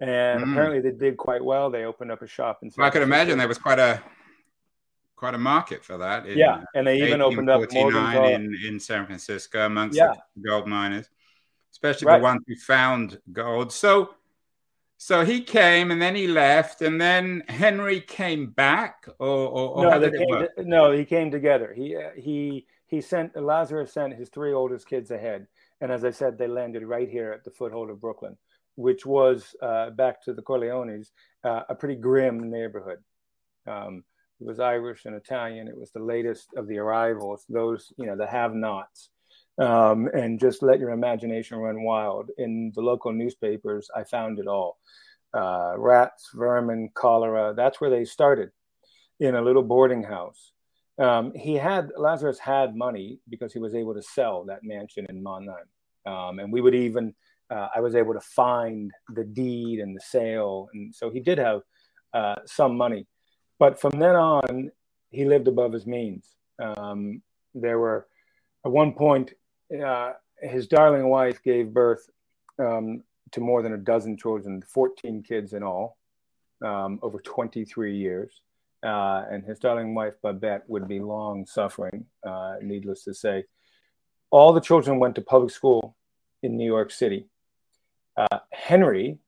and 0.00 0.44
mm. 0.44 0.52
apparently 0.52 0.80
they 0.80 0.96
did 0.96 1.16
quite 1.16 1.44
well. 1.44 1.70
They 1.70 1.84
opened 1.84 2.12
up 2.12 2.22
a 2.22 2.26
shop 2.26 2.60
in. 2.62 2.70
San 2.70 2.82
well, 2.82 2.88
I 2.88 2.90
could 2.90 3.02
imagine 3.02 3.38
there 3.38 3.48
was 3.48 3.58
quite 3.58 3.78
a 3.78 4.02
quite 5.16 5.34
a 5.34 5.38
market 5.38 5.84
for 5.84 5.98
that. 5.98 6.26
Yeah, 6.26 6.62
and 6.74 6.86
they 6.86 6.98
even 7.02 7.20
opened 7.20 7.50
up 7.50 7.62
in 7.72 8.56
in 8.66 8.80
San 8.80 9.06
Francisco 9.06 9.66
amongst 9.66 9.96
yeah. 9.96 10.14
the 10.36 10.48
gold 10.48 10.68
miners, 10.68 11.08
especially 11.72 12.06
right. 12.06 12.18
the 12.18 12.22
ones 12.22 12.42
who 12.46 12.56
found 12.56 13.18
gold. 13.32 13.72
So. 13.72 14.14
So 15.00 15.24
he 15.24 15.42
came 15.42 15.92
and 15.92 16.02
then 16.02 16.16
he 16.16 16.26
left, 16.26 16.82
and 16.82 17.00
then 17.00 17.44
Henry 17.46 18.00
came 18.00 18.50
back, 18.50 19.06
or, 19.20 19.28
or, 19.28 19.68
or 19.68 20.00
no, 20.00 20.10
came, 20.10 20.48
no, 20.68 20.90
he 20.90 21.04
came 21.04 21.30
together. 21.30 21.72
He 21.72 21.94
uh, 21.94 22.10
he 22.16 22.66
he 22.88 23.00
sent 23.00 23.40
Lazarus 23.40 23.92
sent 23.92 24.14
his 24.14 24.28
three 24.28 24.52
oldest 24.52 24.88
kids 24.88 25.12
ahead, 25.12 25.46
and 25.80 25.92
as 25.92 26.04
I 26.04 26.10
said, 26.10 26.36
they 26.36 26.48
landed 26.48 26.82
right 26.82 27.08
here 27.08 27.30
at 27.30 27.44
the 27.44 27.52
foothold 27.52 27.90
of 27.90 28.00
Brooklyn 28.00 28.36
which 28.78 29.04
was 29.04 29.56
uh, 29.60 29.90
back 29.90 30.22
to 30.22 30.32
the 30.32 30.40
Corleones, 30.40 31.08
uh, 31.42 31.62
a 31.68 31.74
pretty 31.74 31.96
grim 31.96 32.48
neighborhood. 32.48 32.98
Um, 33.66 34.04
it 34.40 34.46
was 34.46 34.60
Irish 34.60 35.04
and 35.04 35.16
Italian. 35.16 35.66
It 35.66 35.76
was 35.76 35.90
the 35.90 35.98
latest 35.98 36.50
of 36.56 36.68
the 36.68 36.78
arrivals, 36.78 37.44
those, 37.48 37.92
you 37.96 38.06
know, 38.06 38.16
the 38.16 38.28
have 38.28 38.54
nots. 38.54 39.10
Um, 39.58 40.08
and 40.14 40.38
just 40.38 40.62
let 40.62 40.78
your 40.78 40.90
imagination 40.90 41.58
run 41.58 41.82
wild. 41.82 42.30
In 42.38 42.72
the 42.74 42.80
local 42.80 43.12
newspapers, 43.12 43.90
I 43.94 44.04
found 44.04 44.38
it 44.38 44.46
all 44.46 44.78
uh, 45.34 45.74
rats, 45.76 46.30
vermin, 46.32 46.90
cholera. 46.94 47.54
That's 47.56 47.80
where 47.80 47.90
they 47.90 48.04
started 48.04 48.50
in 49.18 49.34
a 49.34 49.42
little 49.42 49.64
boarding 49.64 50.04
house. 50.04 50.52
Um, 50.98 51.32
he 51.34 51.54
had, 51.54 51.90
Lazarus 51.96 52.38
had 52.38 52.76
money 52.76 53.20
because 53.28 53.52
he 53.52 53.58
was 53.58 53.74
able 53.74 53.94
to 53.94 54.02
sell 54.02 54.44
that 54.44 54.62
mansion 54.62 55.06
in 55.08 55.22
Mannheim. 55.22 55.66
Um, 56.06 56.38
and 56.38 56.52
we 56.52 56.60
would 56.60 56.74
even, 56.74 57.14
uh, 57.50 57.68
I 57.74 57.80
was 57.80 57.94
able 57.94 58.14
to 58.14 58.20
find 58.20 58.92
the 59.14 59.24
deed 59.24 59.80
and 59.80 59.96
the 59.96 60.00
sale. 60.00 60.68
And 60.72 60.94
so 60.94 61.10
he 61.10 61.20
did 61.20 61.38
have 61.38 61.62
uh, 62.14 62.36
some 62.46 62.76
money. 62.76 63.06
But 63.58 63.80
from 63.80 63.98
then 63.98 64.16
on, 64.16 64.70
he 65.10 65.24
lived 65.24 65.48
above 65.48 65.72
his 65.72 65.86
means. 65.86 66.26
Um, 66.60 67.22
there 67.54 67.78
were, 67.78 68.06
at 68.64 68.70
one 68.70 68.92
point, 68.92 69.34
uh, 69.72 70.12
his 70.40 70.66
darling 70.66 71.08
wife 71.08 71.42
gave 71.42 71.72
birth 71.72 72.08
um, 72.58 73.02
to 73.32 73.40
more 73.40 73.62
than 73.62 73.74
a 73.74 73.78
dozen 73.78 74.16
children, 74.16 74.62
14 74.62 75.22
kids 75.22 75.52
in 75.52 75.62
all, 75.62 75.98
um, 76.64 76.98
over 77.02 77.20
23 77.20 77.96
years. 77.96 78.40
Uh, 78.82 79.24
and 79.30 79.44
his 79.44 79.58
darling 79.58 79.94
wife, 79.94 80.14
Babette, 80.22 80.62
would 80.68 80.86
be 80.86 81.00
long 81.00 81.46
suffering, 81.46 82.06
uh, 82.24 82.56
needless 82.62 83.02
to 83.04 83.12
say. 83.12 83.44
All 84.30 84.52
the 84.52 84.60
children 84.60 84.98
went 84.98 85.16
to 85.16 85.20
public 85.20 85.50
school 85.50 85.96
in 86.42 86.56
New 86.56 86.66
York 86.66 86.90
City. 86.92 87.26
Uh, 88.16 88.38
Henry, 88.50 89.18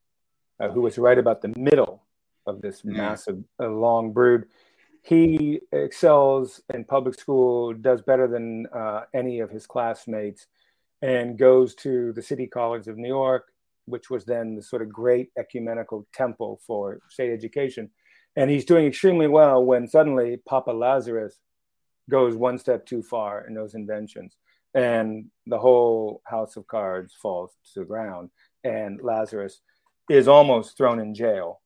uh, 0.61 0.69
who 0.69 0.83
was 0.83 0.99
right 0.99 1.19
about 1.19 1.43
the 1.43 1.53
middle 1.57 2.03
of 2.47 2.61
this 2.61 2.83
mm. 2.83 2.97
massive, 2.97 3.43
uh, 3.61 3.69
long 3.69 4.13
brood, 4.13 4.47
he 5.03 5.61
excels 5.73 6.61
in 6.73 6.85
public 6.85 7.19
school, 7.19 7.73
does 7.73 8.03
better 8.03 8.29
than 8.29 8.67
uh, 8.67 9.03
any 9.15 9.41
of 9.41 9.51
his 9.51 9.67
classmates, 9.67 10.47
and 11.03 11.39
goes 11.39 11.75
to 11.77 12.13
the 12.13 12.23
City 12.23 12.47
College 12.47 12.87
of 12.87 12.99
New 12.99 13.09
York, 13.09 13.53
which 13.87 14.11
was 14.11 14.25
then 14.25 14.55
the 14.55 14.63
sort 14.63 14.83
of 14.83 14.93
great 14.93 15.31
ecumenical 15.39 16.07
temple 16.13 16.61
for 16.67 17.01
state 17.09 17.33
education. 17.33 17.91
And 18.37 18.51
he's 18.51 18.65
doing 18.65 18.87
extremely 18.87 19.27
well 19.27 19.65
when 19.65 19.89
suddenly 19.89 20.37
Papa 20.47 20.71
Lazarus 20.71 21.39
goes 22.09 22.37
one 22.37 22.59
step 22.59 22.87
too 22.87 23.03
far 23.03 23.47
in 23.47 23.55
those 23.55 23.75
inventions 23.75 24.37
and 24.75 25.27
the 25.47 25.59
whole 25.59 26.23
house 26.25 26.57
of 26.57 26.67
cards 26.67 27.15
falls 27.15 27.51
to 27.73 27.81
the 27.81 27.87
ground 27.87 28.31
and 28.63 29.01
Lazarus 29.03 29.61
is 30.09 30.29
almost 30.29 30.77
thrown 30.77 31.01
in 31.01 31.15
jail. 31.15 31.61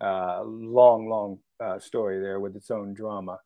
Uh, 0.00 0.42
long, 0.44 1.08
long 1.08 1.38
uh, 1.60 1.78
story 1.78 2.20
there 2.20 2.40
with 2.40 2.56
its 2.56 2.70
own 2.70 2.94
drama. 2.94 3.38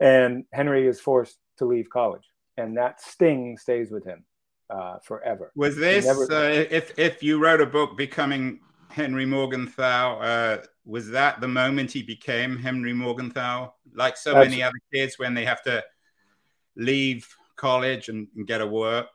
And 0.00 0.44
Henry 0.52 0.86
is 0.86 1.00
forced 1.00 1.38
to 1.58 1.64
leave 1.64 1.88
college, 1.88 2.28
and 2.56 2.76
that 2.76 3.00
sting 3.00 3.56
stays 3.56 3.90
with 3.90 4.04
him 4.04 4.24
uh, 4.68 4.98
forever. 5.02 5.52
Was 5.56 5.76
this 5.76 6.04
never... 6.04 6.30
Uh, 6.30 6.66
if 6.70 6.98
if 6.98 7.22
you 7.22 7.38
wrote 7.38 7.60
a 7.60 7.66
book 7.66 7.96
becoming 7.96 8.60
Henry 8.90 9.24
Morgenthau? 9.24 10.18
Uh, 10.20 10.62
was 10.84 11.08
that 11.10 11.40
the 11.40 11.48
moment 11.48 11.90
he 11.90 12.02
became 12.02 12.58
Henry 12.58 12.92
Morgenthau? 12.92 13.72
Like 13.94 14.16
so 14.16 14.34
That's... 14.34 14.48
many 14.48 14.62
other 14.62 14.80
kids, 14.92 15.18
when 15.18 15.34
they 15.34 15.46
have 15.46 15.62
to 15.62 15.82
leave 16.76 17.26
college 17.56 18.10
and, 18.10 18.28
and 18.36 18.46
get 18.46 18.60
a 18.60 18.66
work. 18.66 19.06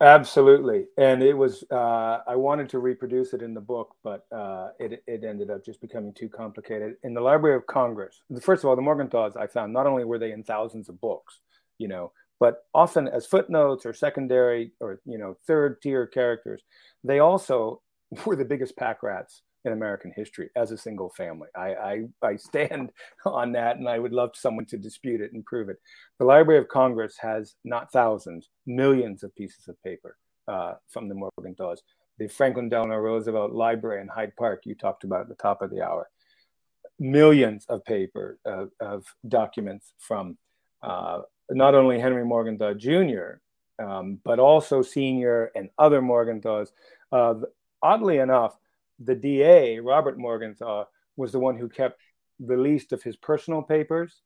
Absolutely, 0.00 0.86
and 0.96 1.24
it 1.24 1.32
was. 1.36 1.64
Uh, 1.72 2.18
I 2.24 2.36
wanted 2.36 2.68
to 2.68 2.78
reproduce 2.78 3.32
it 3.34 3.42
in 3.42 3.52
the 3.52 3.60
book, 3.60 3.96
but 4.04 4.26
uh, 4.30 4.68
it 4.78 5.02
it 5.08 5.24
ended 5.24 5.50
up 5.50 5.64
just 5.64 5.80
becoming 5.80 6.12
too 6.12 6.28
complicated. 6.28 6.94
In 7.02 7.14
the 7.14 7.20
Library 7.20 7.56
of 7.56 7.66
Congress, 7.66 8.20
first 8.40 8.62
of 8.62 8.68
all, 8.70 8.76
the 8.76 8.82
Morgenthau's 8.82 9.34
I 9.36 9.48
found 9.48 9.72
not 9.72 9.88
only 9.88 10.04
were 10.04 10.20
they 10.20 10.30
in 10.30 10.44
thousands 10.44 10.88
of 10.88 11.00
books, 11.00 11.40
you 11.78 11.88
know, 11.88 12.12
but 12.38 12.62
often 12.74 13.08
as 13.08 13.26
footnotes 13.26 13.84
or 13.84 13.92
secondary 13.92 14.70
or 14.78 15.00
you 15.04 15.18
know 15.18 15.36
third 15.48 15.82
tier 15.82 16.06
characters, 16.06 16.62
they 17.02 17.18
also 17.18 17.82
were 18.24 18.36
the 18.36 18.44
biggest 18.44 18.76
pack 18.76 19.02
rats 19.02 19.42
in 19.68 19.74
American 19.74 20.12
history 20.14 20.50
as 20.56 20.72
a 20.72 20.78
single 20.78 21.10
family. 21.10 21.48
I, 21.54 21.74
I, 21.74 22.04
I, 22.22 22.36
stand 22.36 22.90
on 23.24 23.52
that, 23.52 23.76
and 23.76 23.88
I 23.88 23.98
would 23.98 24.12
love 24.12 24.30
someone 24.34 24.66
to 24.66 24.76
dispute 24.76 25.20
it 25.20 25.32
and 25.32 25.44
prove 25.44 25.68
it. 25.68 25.76
The 26.18 26.24
Library 26.24 26.60
of 26.60 26.68
Congress 26.68 27.16
has 27.20 27.54
not 27.64 27.92
thousands, 27.92 28.48
millions 28.66 29.22
of 29.22 29.34
pieces 29.36 29.68
of 29.68 29.80
paper 29.82 30.16
uh, 30.48 30.74
from 30.88 31.08
the 31.08 31.14
Morgenthau's. 31.14 31.82
The 32.18 32.26
Franklin 32.26 32.68
Delano 32.68 32.96
Roosevelt 32.96 33.52
Library 33.52 34.00
in 34.00 34.08
Hyde 34.08 34.34
Park, 34.36 34.62
you 34.64 34.74
talked 34.74 35.04
about 35.04 35.20
at 35.20 35.28
the 35.28 35.36
top 35.36 35.62
of 35.62 35.70
the 35.70 35.82
hour. 35.82 36.08
Millions 36.98 37.64
of 37.68 37.84
paper, 37.84 38.38
uh, 38.44 38.66
of 38.80 39.04
documents 39.28 39.92
from 39.98 40.36
uh, 40.82 41.20
not 41.50 41.76
only 41.76 42.00
Henry 42.00 42.24
Morgenthau 42.24 42.74
Jr., 42.74 43.40
um, 43.78 44.18
but 44.24 44.40
also 44.40 44.82
Senior 44.82 45.52
and 45.54 45.70
other 45.78 46.02
Morgenthau's. 46.02 46.72
Uh, 47.12 47.34
oddly 47.82 48.18
enough, 48.18 48.56
the 48.98 49.14
DA, 49.14 49.78
Robert 49.80 50.18
Morgenthau, 50.18 50.84
was 51.16 51.32
the 51.32 51.38
one 51.38 51.56
who 51.56 51.68
kept 51.68 52.00
the 52.40 52.56
least 52.56 52.92
of 52.92 53.02
his 53.02 53.16
personal 53.16 53.62
papers. 53.62 54.22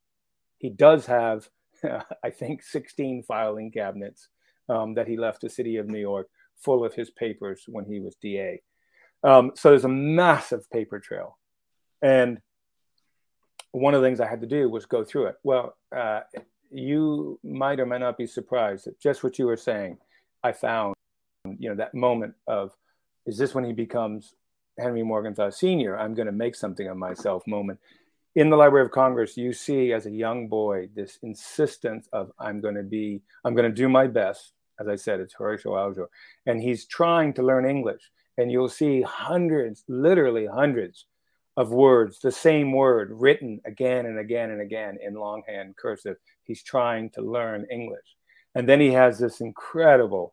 He 0.58 0.70
does 0.70 1.06
have, 1.06 1.48
I 2.24 2.30
think, 2.30 2.62
16 2.62 3.24
filing 3.24 3.70
cabinets 3.70 4.28
um, 4.68 4.94
that 4.94 5.08
he 5.08 5.16
left 5.16 5.40
the 5.40 5.50
city 5.50 5.76
of 5.76 5.88
New 5.88 5.98
York 5.98 6.28
full 6.56 6.84
of 6.84 6.94
his 6.94 7.10
papers 7.10 7.64
when 7.66 7.84
he 7.84 8.00
was 8.00 8.14
DA. 8.16 8.62
Um, 9.24 9.52
so 9.54 9.70
there's 9.70 9.84
a 9.84 9.88
massive 9.88 10.68
paper 10.70 11.00
trail. 11.00 11.38
And 12.00 12.40
one 13.72 13.94
of 13.94 14.02
the 14.02 14.06
things 14.06 14.20
I 14.20 14.28
had 14.28 14.40
to 14.40 14.46
do 14.46 14.68
was 14.68 14.86
go 14.86 15.04
through 15.04 15.26
it. 15.26 15.36
Well, 15.42 15.76
uh, 15.94 16.20
you 16.70 17.38
might 17.42 17.80
or 17.80 17.86
might 17.86 17.98
not 17.98 18.18
be 18.18 18.26
surprised 18.26 18.86
that 18.86 19.00
just 19.00 19.22
what 19.22 19.38
you 19.38 19.46
were 19.46 19.56
saying, 19.56 19.98
I 20.42 20.52
found, 20.52 20.94
you 21.44 21.68
know, 21.68 21.76
that 21.76 21.94
moment 21.94 22.34
of, 22.46 22.72
is 23.26 23.38
this 23.38 23.54
when 23.54 23.64
he 23.64 23.72
becomes 23.72 24.34
Henry 24.78 25.02
Morgenthau 25.02 25.50
Sr.? 25.50 25.98
I'm 25.98 26.14
going 26.14 26.26
to 26.26 26.32
make 26.32 26.54
something 26.54 26.88
of 26.88 26.96
myself 26.96 27.46
moment. 27.46 27.78
In 28.34 28.48
the 28.48 28.56
Library 28.56 28.86
of 28.86 28.92
Congress, 28.92 29.36
you 29.36 29.52
see 29.52 29.92
as 29.92 30.06
a 30.06 30.10
young 30.10 30.48
boy 30.48 30.88
this 30.94 31.18
insistence 31.22 32.08
of, 32.12 32.32
I'm 32.38 32.60
going 32.60 32.76
to 32.76 32.82
be, 32.82 33.20
I'm 33.44 33.54
going 33.54 33.68
to 33.68 33.74
do 33.74 33.88
my 33.88 34.06
best. 34.06 34.52
As 34.80 34.88
I 34.88 34.96
said, 34.96 35.20
it's 35.20 35.34
Horatio 35.34 35.76
Alger. 35.76 36.08
And 36.46 36.60
he's 36.60 36.86
trying 36.86 37.34
to 37.34 37.42
learn 37.42 37.68
English. 37.68 38.10
And 38.38 38.50
you'll 38.50 38.70
see 38.70 39.02
hundreds, 39.02 39.84
literally 39.86 40.46
hundreds 40.46 41.04
of 41.58 41.70
words, 41.70 42.18
the 42.20 42.32
same 42.32 42.72
word 42.72 43.10
written 43.12 43.60
again 43.66 44.06
and 44.06 44.18
again 44.18 44.50
and 44.50 44.62
again 44.62 44.96
in 45.04 45.14
longhand 45.14 45.76
cursive. 45.76 46.16
He's 46.44 46.62
trying 46.62 47.10
to 47.10 47.20
learn 47.20 47.66
English. 47.70 48.16
And 48.54 48.66
then 48.66 48.80
he 48.80 48.92
has 48.92 49.18
this 49.18 49.42
incredible, 49.42 50.32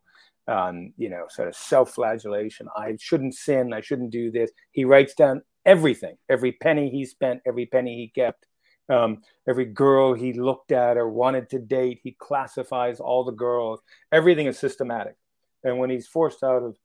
um, 0.50 0.92
you 0.96 1.08
know, 1.08 1.26
sort 1.28 1.48
of 1.48 1.54
self 1.54 1.92
flagellation. 1.92 2.68
I 2.76 2.96
shouldn't 2.98 3.34
sin. 3.34 3.72
I 3.72 3.80
shouldn't 3.80 4.10
do 4.10 4.30
this. 4.32 4.50
He 4.72 4.84
writes 4.84 5.14
down 5.14 5.42
everything, 5.64 6.16
every 6.28 6.52
penny 6.52 6.90
he 6.90 7.04
spent, 7.06 7.40
every 7.46 7.66
penny 7.66 7.96
he 7.96 8.08
kept, 8.08 8.46
um, 8.88 9.22
every 9.48 9.66
girl 9.66 10.12
he 10.12 10.32
looked 10.32 10.72
at 10.72 10.96
or 10.96 11.08
wanted 11.08 11.48
to 11.50 11.60
date. 11.60 12.00
He 12.02 12.16
classifies 12.18 12.98
all 12.98 13.24
the 13.24 13.32
girls. 13.32 13.80
Everything 14.10 14.46
is 14.46 14.58
systematic. 14.58 15.14
And 15.62 15.78
when 15.78 15.88
he's 15.88 16.08
forced 16.08 16.42
out 16.42 16.64
of 16.64 16.76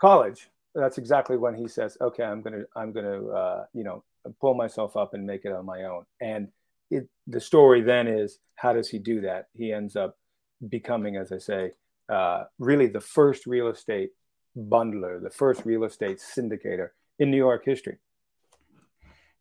college, 0.00 0.48
that's 0.74 0.98
exactly 0.98 1.36
when 1.36 1.54
he 1.54 1.66
says, 1.66 1.98
"Okay, 2.00 2.22
I'm 2.22 2.40
gonna, 2.40 2.62
I'm 2.76 2.92
gonna, 2.92 3.26
uh, 3.26 3.64
you 3.74 3.82
know, 3.82 4.04
pull 4.40 4.54
myself 4.54 4.96
up 4.96 5.12
and 5.12 5.26
make 5.26 5.44
it 5.44 5.52
on 5.52 5.66
my 5.66 5.84
own." 5.84 6.04
And 6.20 6.48
it, 6.90 7.08
the 7.26 7.40
story 7.40 7.82
then 7.82 8.06
is, 8.06 8.38
how 8.54 8.72
does 8.72 8.88
he 8.88 8.98
do 8.98 9.22
that? 9.22 9.48
He 9.54 9.72
ends 9.72 9.96
up 9.96 10.16
becoming, 10.68 11.16
as 11.16 11.32
I 11.32 11.38
say, 11.38 11.72
uh, 12.12 12.44
really 12.58 12.86
the 12.86 13.00
first 13.00 13.46
real 13.46 13.68
estate 13.68 14.10
bundler, 14.56 15.22
the 15.22 15.30
first 15.30 15.64
real 15.64 15.84
estate 15.84 16.18
syndicator 16.18 16.90
in 17.18 17.30
New 17.30 17.38
York 17.38 17.64
history. 17.64 17.96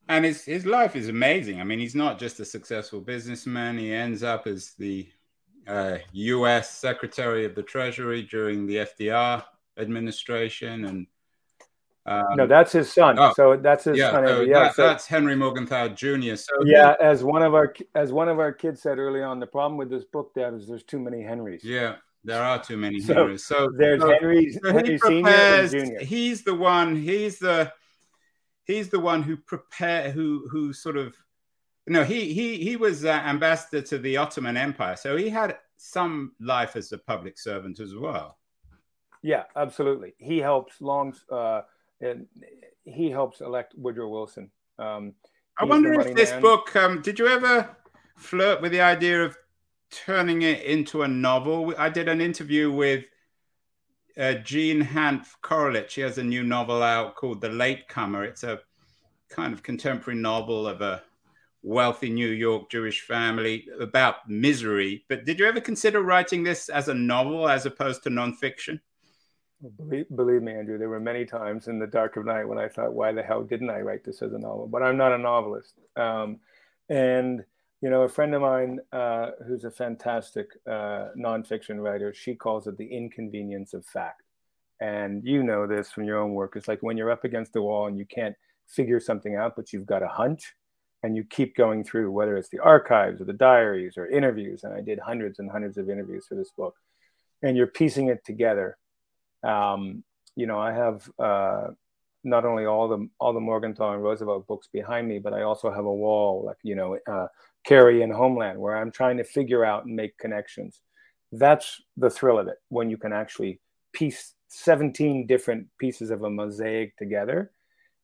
And 0.07 0.25
his 0.25 0.43
his 0.45 0.65
life 0.65 0.95
is 0.95 1.09
amazing. 1.09 1.59
I 1.59 1.63
mean, 1.63 1.79
he's 1.79 1.95
not 1.95 2.17
just 2.17 2.39
a 2.39 2.45
successful 2.45 3.01
businessman. 3.01 3.77
He 3.77 3.93
ends 3.93 4.23
up 4.23 4.47
as 4.47 4.71
the 4.79 5.07
uh, 5.67 5.97
U.S. 6.13 6.71
Secretary 6.71 7.45
of 7.45 7.55
the 7.55 7.63
Treasury 7.63 8.23
during 8.23 8.65
the 8.65 8.77
FDR 8.77 9.43
administration, 9.77 10.85
and 10.85 11.07
um, 12.05 12.35
no, 12.35 12.47
that's 12.47 12.71
his 12.71 12.91
son. 12.91 13.17
Oh, 13.19 13.33
so 13.35 13.57
that's 13.57 13.83
his 13.83 13.97
yeah, 13.97 14.11
son. 14.11 14.27
So 14.27 14.41
yeah, 14.41 14.59
that, 14.63 14.75
so, 14.75 14.87
that's 14.87 15.05
Henry 15.05 15.35
Morgenthau 15.35 15.89
Jr. 15.89 16.35
So 16.35 16.55
yeah, 16.65 16.95
as 16.99 17.23
one 17.23 17.43
of 17.43 17.53
our 17.53 17.73
as 17.95 18.11
one 18.11 18.27
of 18.27 18.39
our 18.39 18.51
kids 18.51 18.81
said 18.81 18.97
early 18.97 19.21
on, 19.21 19.39
the 19.39 19.47
problem 19.47 19.77
with 19.77 19.89
this 19.89 20.03
book, 20.03 20.33
Dad, 20.33 20.53
is 20.53 20.67
there's 20.67 20.83
too 20.83 20.99
many 20.99 21.21
Henrys. 21.21 21.63
Yeah, 21.63 21.97
there 22.23 22.41
are 22.41 22.61
too 22.61 22.77
many 22.77 22.99
so 22.99 23.13
Henrys. 23.13 23.45
So 23.45 23.69
there's 23.75 24.01
so, 24.01 24.11
Henry, 24.11 24.51
so 24.51 24.73
Henry 24.73 24.97
Senior 24.97 25.29
and 25.29 25.71
Junior. 25.71 25.99
He's 26.03 26.43
the 26.43 26.55
one. 26.55 26.95
He's 26.95 27.39
the 27.39 27.71
he's 28.65 28.89
the 28.89 28.99
one 28.99 29.23
who 29.23 29.37
prepare 29.37 30.11
who 30.11 30.47
who 30.49 30.73
sort 30.73 30.97
of 30.97 31.15
no 31.87 32.03
he 32.03 32.33
he 32.33 32.57
he 32.57 32.75
was 32.75 33.05
uh, 33.05 33.09
ambassador 33.09 33.81
to 33.81 33.97
the 33.97 34.17
Ottoman 34.17 34.57
Empire, 34.57 34.95
so 34.95 35.15
he 35.15 35.29
had 35.29 35.57
some 35.77 36.33
life 36.39 36.75
as 36.75 36.91
a 36.91 36.97
public 36.97 37.39
servant 37.39 37.79
as 37.79 37.95
well. 37.95 38.37
Yeah, 39.23 39.43
absolutely. 39.55 40.13
He 40.17 40.39
helps 40.39 40.81
long. 40.81 41.15
Uh, 41.31 41.61
and 42.01 42.25
he 42.83 43.09
helps 43.09 43.41
elect 43.41 43.75
Woodrow 43.77 44.09
Wilson. 44.09 44.49
Um, 44.79 45.13
I 45.57 45.65
wonder 45.65 45.93
if 45.93 46.15
this 46.15 46.31
man. 46.31 46.41
book. 46.41 46.75
Um, 46.75 47.01
did 47.01 47.19
you 47.19 47.27
ever 47.27 47.75
flirt 48.17 48.61
with 48.61 48.71
the 48.71 48.81
idea 48.81 49.23
of 49.23 49.37
turning 49.91 50.41
it 50.41 50.63
into 50.63 51.03
a 51.03 51.07
novel? 51.07 51.73
I 51.77 51.89
did 51.89 52.07
an 52.07 52.21
interview 52.21 52.71
with 52.71 53.05
uh, 54.17 54.35
Jean 54.35 54.81
Hanff 54.81 55.35
Korelitz. 55.43 55.89
She 55.89 56.01
has 56.01 56.17
a 56.17 56.23
new 56.23 56.43
novel 56.43 56.81
out 56.81 57.15
called 57.15 57.41
The 57.41 57.49
Latecomer. 57.49 58.23
It's 58.23 58.43
a 58.43 58.59
kind 59.29 59.53
of 59.53 59.63
contemporary 59.63 60.19
novel 60.19 60.67
of 60.67 60.81
a 60.81 61.03
wealthy 61.63 62.09
New 62.09 62.29
York 62.29 62.69
Jewish 62.69 63.01
family 63.01 63.67
about 63.79 64.27
misery. 64.27 65.05
But 65.07 65.25
did 65.25 65.39
you 65.39 65.45
ever 65.45 65.61
consider 65.61 66.01
writing 66.01 66.43
this 66.43 66.69
as 66.69 66.87
a 66.87 66.93
novel 66.93 67.47
as 67.47 67.65
opposed 67.65 68.03
to 68.03 68.09
nonfiction? 68.09 68.79
Believe, 69.77 70.07
believe 70.15 70.41
me, 70.41 70.53
Andrew, 70.53 70.79
there 70.79 70.89
were 70.89 70.99
many 70.99 71.23
times 71.23 71.67
in 71.67 71.77
the 71.77 71.85
dark 71.85 72.17
of 72.17 72.25
night 72.25 72.45
when 72.45 72.57
I 72.57 72.67
thought, 72.67 72.93
why 72.93 73.11
the 73.11 73.21
hell 73.21 73.43
didn't 73.43 73.69
I 73.69 73.81
write 73.81 74.03
this 74.03 74.23
as 74.23 74.33
a 74.33 74.39
novel? 74.39 74.67
But 74.67 74.81
I'm 74.81 74.97
not 74.97 75.11
a 75.11 75.19
novelist. 75.19 75.75
Um, 75.95 76.39
and, 76.89 77.45
you 77.81 77.89
know, 77.89 78.03
a 78.03 78.09
friend 78.09 78.33
of 78.35 78.41
mine 78.41 78.79
uh, 78.91 79.31
who's 79.47 79.63
a 79.63 79.71
fantastic 79.71 80.47
uh, 80.67 81.09
nonfiction 81.17 81.81
writer, 81.81 82.13
she 82.13 82.35
calls 82.35 82.67
it 82.67 82.77
the 82.77 82.85
inconvenience 82.85 83.73
of 83.73 83.85
fact. 83.85 84.21
And 84.79 85.23
you 85.23 85.43
know 85.43 85.67
this 85.67 85.91
from 85.91 86.03
your 86.05 86.17
own 86.17 86.33
work. 86.33 86.55
It's 86.55 86.67
like 86.67 86.81
when 86.81 86.97
you're 86.97 87.11
up 87.11 87.23
against 87.23 87.53
the 87.53 87.61
wall 87.61 87.87
and 87.87 87.97
you 87.97 88.05
can't 88.05 88.35
figure 88.67 88.99
something 88.99 89.35
out, 89.35 89.55
but 89.55 89.73
you've 89.73 89.85
got 89.85 90.03
a 90.03 90.07
hunch 90.07 90.53
and 91.03 91.15
you 91.15 91.23
keep 91.23 91.55
going 91.55 91.83
through, 91.83 92.11
whether 92.11 92.37
it's 92.37 92.49
the 92.49 92.59
archives 92.59 93.21
or 93.21 93.25
the 93.25 93.33
diaries 93.33 93.97
or 93.97 94.07
interviews. 94.07 94.63
And 94.63 94.73
I 94.73 94.81
did 94.81 94.99
hundreds 94.99 95.39
and 95.39 95.49
hundreds 95.49 95.77
of 95.77 95.89
interviews 95.89 96.25
for 96.27 96.35
this 96.35 96.51
book. 96.55 96.75
And 97.43 97.57
you're 97.57 97.67
piecing 97.67 98.07
it 98.07 98.23
together 98.23 98.77
um, 99.43 100.03
you 100.35 100.47
know, 100.47 100.59
I 100.59 100.71
have 100.71 101.09
uh, 101.19 101.67
not 102.23 102.45
only 102.45 102.65
all 102.65 102.87
the 102.87 103.09
all 103.19 103.33
the 103.33 103.39
Morgenthau 103.39 103.93
and 103.93 104.03
Roosevelt 104.03 104.47
books 104.47 104.67
behind 104.71 105.07
me, 105.07 105.19
but 105.19 105.33
I 105.33 105.41
also 105.41 105.71
have 105.71 105.85
a 105.85 105.93
wall 105.93 106.43
like 106.45 106.57
you 106.63 106.75
know, 106.75 106.97
uh, 107.07 107.27
Carrie 107.65 108.01
and 108.01 108.13
Homeland, 108.13 108.59
where 108.59 108.75
I'm 108.75 108.91
trying 108.91 109.17
to 109.17 109.23
figure 109.23 109.63
out 109.63 109.85
and 109.85 109.95
make 109.95 110.17
connections. 110.17 110.81
That's 111.31 111.81
the 111.97 112.09
thrill 112.09 112.39
of 112.39 112.47
it 112.47 112.57
when 112.69 112.89
you 112.89 112.97
can 112.97 113.13
actually 113.13 113.59
piece 113.93 114.33
17 114.49 115.27
different 115.27 115.67
pieces 115.79 116.09
of 116.09 116.23
a 116.23 116.29
mosaic 116.29 116.97
together 116.97 117.51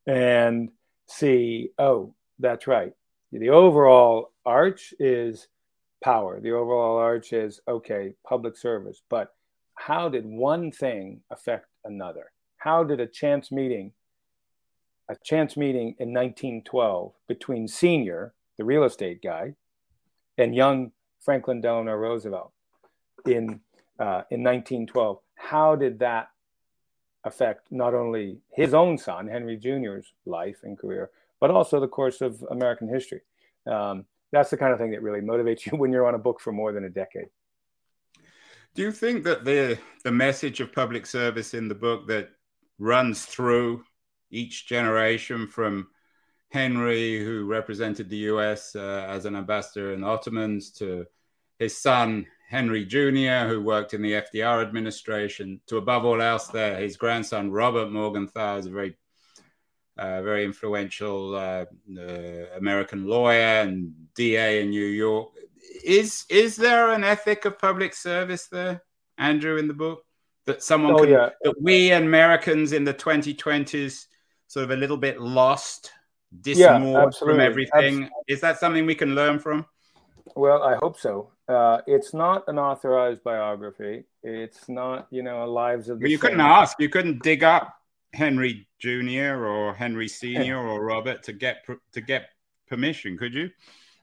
and 0.06 0.70
see, 1.06 1.70
oh, 1.78 2.14
that's 2.38 2.66
right. 2.66 2.92
The 3.32 3.50
overall 3.50 4.32
arch 4.46 4.94
is 4.98 5.48
power. 6.02 6.40
The 6.40 6.52
overall 6.52 6.96
arch 6.96 7.32
is 7.32 7.60
okay, 7.68 8.14
public 8.26 8.56
service, 8.56 9.02
but 9.10 9.34
how 9.74 10.08
did 10.08 10.24
one 10.24 10.72
thing 10.72 11.20
affect 11.30 11.66
another? 11.84 12.32
How 12.56 12.84
did 12.84 13.00
a 13.00 13.06
chance 13.06 13.52
meeting, 13.52 13.92
a 15.08 15.16
chance 15.22 15.56
meeting 15.56 15.94
in 15.98 16.12
1912 16.12 17.12
between 17.28 17.68
Senior, 17.68 18.32
the 18.58 18.64
real 18.64 18.84
estate 18.84 19.22
guy, 19.22 19.54
and 20.36 20.54
young 20.54 20.92
Franklin 21.20 21.60
Delano 21.60 21.94
Roosevelt 21.94 22.52
in 23.24 23.60
uh, 23.98 24.22
in 24.30 24.44
1912, 24.44 25.18
how 25.34 25.74
did 25.74 25.98
that 25.98 26.28
affect 27.24 27.72
not 27.72 27.94
only 27.94 28.38
his 28.52 28.74
own 28.74 28.96
son 28.96 29.26
Henry 29.26 29.56
Jr.'s 29.56 30.12
life 30.24 30.58
and 30.62 30.78
career, 30.78 31.10
but 31.40 31.50
also 31.50 31.80
the 31.80 31.88
course 31.88 32.20
of 32.20 32.44
American 32.50 32.88
history? 32.88 33.22
Um, 33.66 34.04
that's 34.30 34.50
the 34.50 34.56
kind 34.56 34.72
of 34.72 34.78
thing 34.78 34.92
that 34.92 35.02
really 35.02 35.20
motivates 35.20 35.66
you 35.70 35.76
when 35.76 35.92
you're 35.92 36.06
on 36.06 36.14
a 36.14 36.18
book 36.18 36.40
for 36.40 36.52
more 36.52 36.72
than 36.72 36.84
a 36.84 36.90
decade. 36.90 37.28
Do 38.74 38.82
you 38.82 38.92
think 38.92 39.24
that 39.24 39.44
the 39.44 39.78
the 40.04 40.12
message 40.12 40.60
of 40.60 40.72
public 40.72 41.06
service 41.06 41.54
in 41.54 41.68
the 41.68 41.74
book 41.74 42.06
that 42.08 42.30
runs 42.78 43.24
through 43.24 43.84
each 44.30 44.68
generation 44.68 45.48
from 45.48 45.88
Henry, 46.50 47.22
who 47.22 47.44
represented 47.44 48.08
the 48.08 48.16
U.S. 48.32 48.74
Uh, 48.74 49.06
as 49.08 49.26
an 49.26 49.36
ambassador 49.36 49.92
in 49.92 50.02
Ottomans, 50.02 50.70
to 50.72 51.06
his 51.58 51.76
son 51.76 52.26
Henry 52.48 52.84
Jr., 52.84 53.46
who 53.46 53.62
worked 53.62 53.92
in 53.92 54.00
the 54.00 54.12
FDR 54.12 54.62
administration, 54.62 55.60
to 55.66 55.76
above 55.76 56.04
all 56.04 56.22
else, 56.22 56.46
there 56.48 56.80
his 56.80 56.96
grandson 56.96 57.50
Robert 57.50 57.90
Morgenthau 57.90 58.56
is 58.56 58.66
a 58.66 58.70
very 58.70 58.96
uh, 59.98 60.22
very 60.22 60.44
influential 60.44 61.34
uh, 61.34 61.64
uh 61.98 62.56
American 62.56 63.04
lawyer 63.04 63.62
and 63.62 63.92
DA 64.14 64.62
in 64.62 64.70
New 64.70 64.86
York 64.86 65.30
is 65.84 66.24
is 66.28 66.56
there 66.56 66.92
an 66.92 67.04
ethic 67.04 67.44
of 67.44 67.58
public 67.58 67.94
service 67.94 68.46
there, 68.46 68.82
Andrew, 69.16 69.56
in 69.56 69.68
the 69.68 69.74
book 69.74 70.04
that 70.46 70.62
someone 70.62 70.94
oh, 70.94 70.98
can, 70.98 71.10
yeah. 71.10 71.30
that 71.42 71.60
we 71.60 71.92
Americans 71.92 72.72
in 72.72 72.84
the 72.84 72.94
2020s 72.94 74.06
sort 74.46 74.64
of 74.64 74.70
a 74.70 74.76
little 74.76 74.96
bit 74.96 75.20
lost, 75.20 75.92
dismoored 76.40 77.12
yeah, 77.12 77.18
from 77.18 77.40
everything? 77.40 78.04
Absolutely. 78.04 78.08
Is 78.28 78.40
that 78.40 78.58
something 78.58 78.86
we 78.86 78.94
can 78.94 79.14
learn 79.14 79.38
from? 79.38 79.66
Well, 80.36 80.62
I 80.62 80.76
hope 80.76 80.98
so. 80.98 81.30
Uh, 81.48 81.80
it's 81.86 82.12
not 82.12 82.44
an 82.48 82.58
authorized 82.58 83.24
biography. 83.24 84.04
It's 84.22 84.68
not, 84.68 85.06
you 85.10 85.22
know, 85.22 85.44
a 85.44 85.46
lives 85.46 85.88
of. 85.88 85.98
The 85.98 86.04
well, 86.04 86.10
you 86.10 86.18
couldn't 86.18 86.40
ask. 86.40 86.78
You 86.78 86.88
couldn't 86.88 87.22
dig 87.22 87.42
up 87.42 87.74
Henry 88.12 88.68
Jr. 88.78 89.46
or 89.46 89.74
Henry 89.74 90.08
Sr. 90.08 90.58
or 90.68 90.84
Robert 90.84 91.22
to 91.24 91.32
get 91.32 91.64
to 91.92 92.00
get 92.00 92.30
permission, 92.66 93.16
could 93.16 93.34
you? 93.34 93.50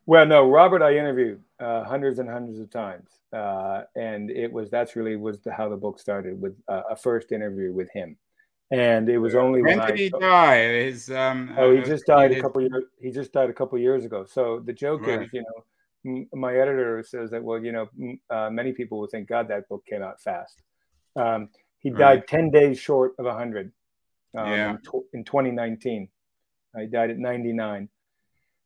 Well, 0.08 0.26
no, 0.26 0.48
Robert, 0.50 0.84
I 0.84 0.98
interviewed 0.98 1.42
uh, 1.60 1.84
hundreds 1.84 2.20
and 2.20 2.30
hundreds 2.30 2.60
of 2.60 2.70
times, 2.70 3.10
uh, 3.34 3.84
and 3.96 4.30
it 4.30 4.52
was 4.52 4.70
that's 4.70 4.96
really 4.96 5.16
was 5.16 5.42
the, 5.42 5.52
how 5.52 5.68
the 5.68 5.78
book 5.78 6.00
started 6.00 6.40
with 6.40 6.56
uh, 6.68 6.84
a 6.92 6.96
first 6.96 7.32
interview 7.32 7.74
with 7.74 7.90
him, 7.92 8.18
and 8.72 9.10
it 9.10 9.18
was 9.18 9.36
only 9.36 9.62
when, 9.62 9.78
when 9.78 9.88
did 9.88 9.96
I, 9.96 9.98
he 9.98 10.10
die? 10.10 10.84
His 10.86 11.12
um, 11.12 11.54
oh, 11.58 11.72
he 11.72 11.80
uh, 11.80 11.86
just 11.86 12.06
died 12.06 12.32
a 12.32 12.42
couple 12.42 12.62
years. 12.62 12.84
He 13.00 13.12
just 13.12 13.32
died 13.32 13.50
a 13.50 13.54
couple 13.54 13.78
years 13.78 14.06
ago. 14.06 14.26
So 14.26 14.62
the 14.66 14.74
joke 14.74 15.06
right. 15.06 15.22
is, 15.22 15.30
you 15.32 15.44
know, 15.44 16.26
my 16.34 16.56
editor 16.56 17.04
says 17.08 17.32
that 17.32 17.44
well, 17.44 17.64
you 17.64 17.72
know, 17.72 18.18
uh, 18.30 18.50
many 18.50 18.74
people 18.74 19.00
would 19.00 19.12
think 19.12 19.28
God 19.28 19.48
that 19.50 19.70
book 19.70 19.84
came 19.86 20.02
out 20.02 20.22
fast. 20.22 20.62
Um, 21.16 21.50
he 21.80 21.92
right. 21.92 22.00
died 22.00 22.28
ten 22.28 22.50
days 22.50 22.80
short 22.80 23.14
of 23.20 23.26
hundred. 23.26 23.72
Um, 24.38 24.52
yeah. 24.52 24.70
in, 24.72 25.04
in 25.14 25.24
2019, 25.24 26.10
he 26.78 26.88
died 26.88 27.10
at 27.10 27.18
99. 27.18 27.90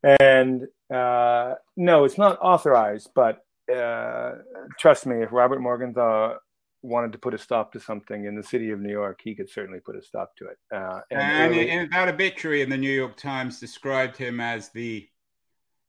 And 0.03 0.67
uh, 0.91 1.55
no, 1.75 2.05
it's 2.05 2.17
not 2.17 2.39
authorized, 2.41 3.09
but 3.13 3.45
uh, 3.73 4.35
trust 4.79 5.05
me, 5.05 5.21
if 5.21 5.31
Robert 5.31 5.61
Morgenthau 5.61 6.37
wanted 6.81 7.11
to 7.11 7.17
put 7.17 7.33
a 7.33 7.37
stop 7.37 7.71
to 7.73 7.79
something 7.79 8.25
in 8.25 8.35
the 8.35 8.43
city 8.43 8.71
of 8.71 8.79
New 8.79 8.91
York, 8.91 9.19
he 9.23 9.35
could 9.35 9.49
certainly 9.49 9.79
put 9.79 9.95
a 9.95 10.01
stop 10.01 10.35
to 10.37 10.45
it. 10.45 10.57
Uh, 10.73 11.01
and, 11.11 11.21
and, 11.21 11.51
early... 11.53 11.69
and 11.69 11.91
that 11.91 12.07
obituary 12.07 12.61
in 12.61 12.69
the 12.69 12.77
New 12.77 12.91
York 12.91 13.17
Times 13.17 13.59
described 13.59 14.17
him 14.17 14.39
as 14.39 14.69
the 14.69 15.07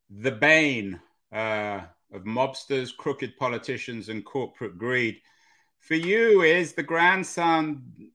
the 0.09 0.31
bane 0.31 0.99
uh, 1.31 1.79
of 2.13 2.23
mobsters, 2.23 2.95
crooked 2.95 3.37
politicians, 3.37 4.09
and 4.09 4.25
corporate 4.25 4.77
greed. 4.77 5.21
For 5.79 5.95
you, 5.95 6.41
is 6.41 6.73
the 6.73 6.83
grandson 6.83 8.11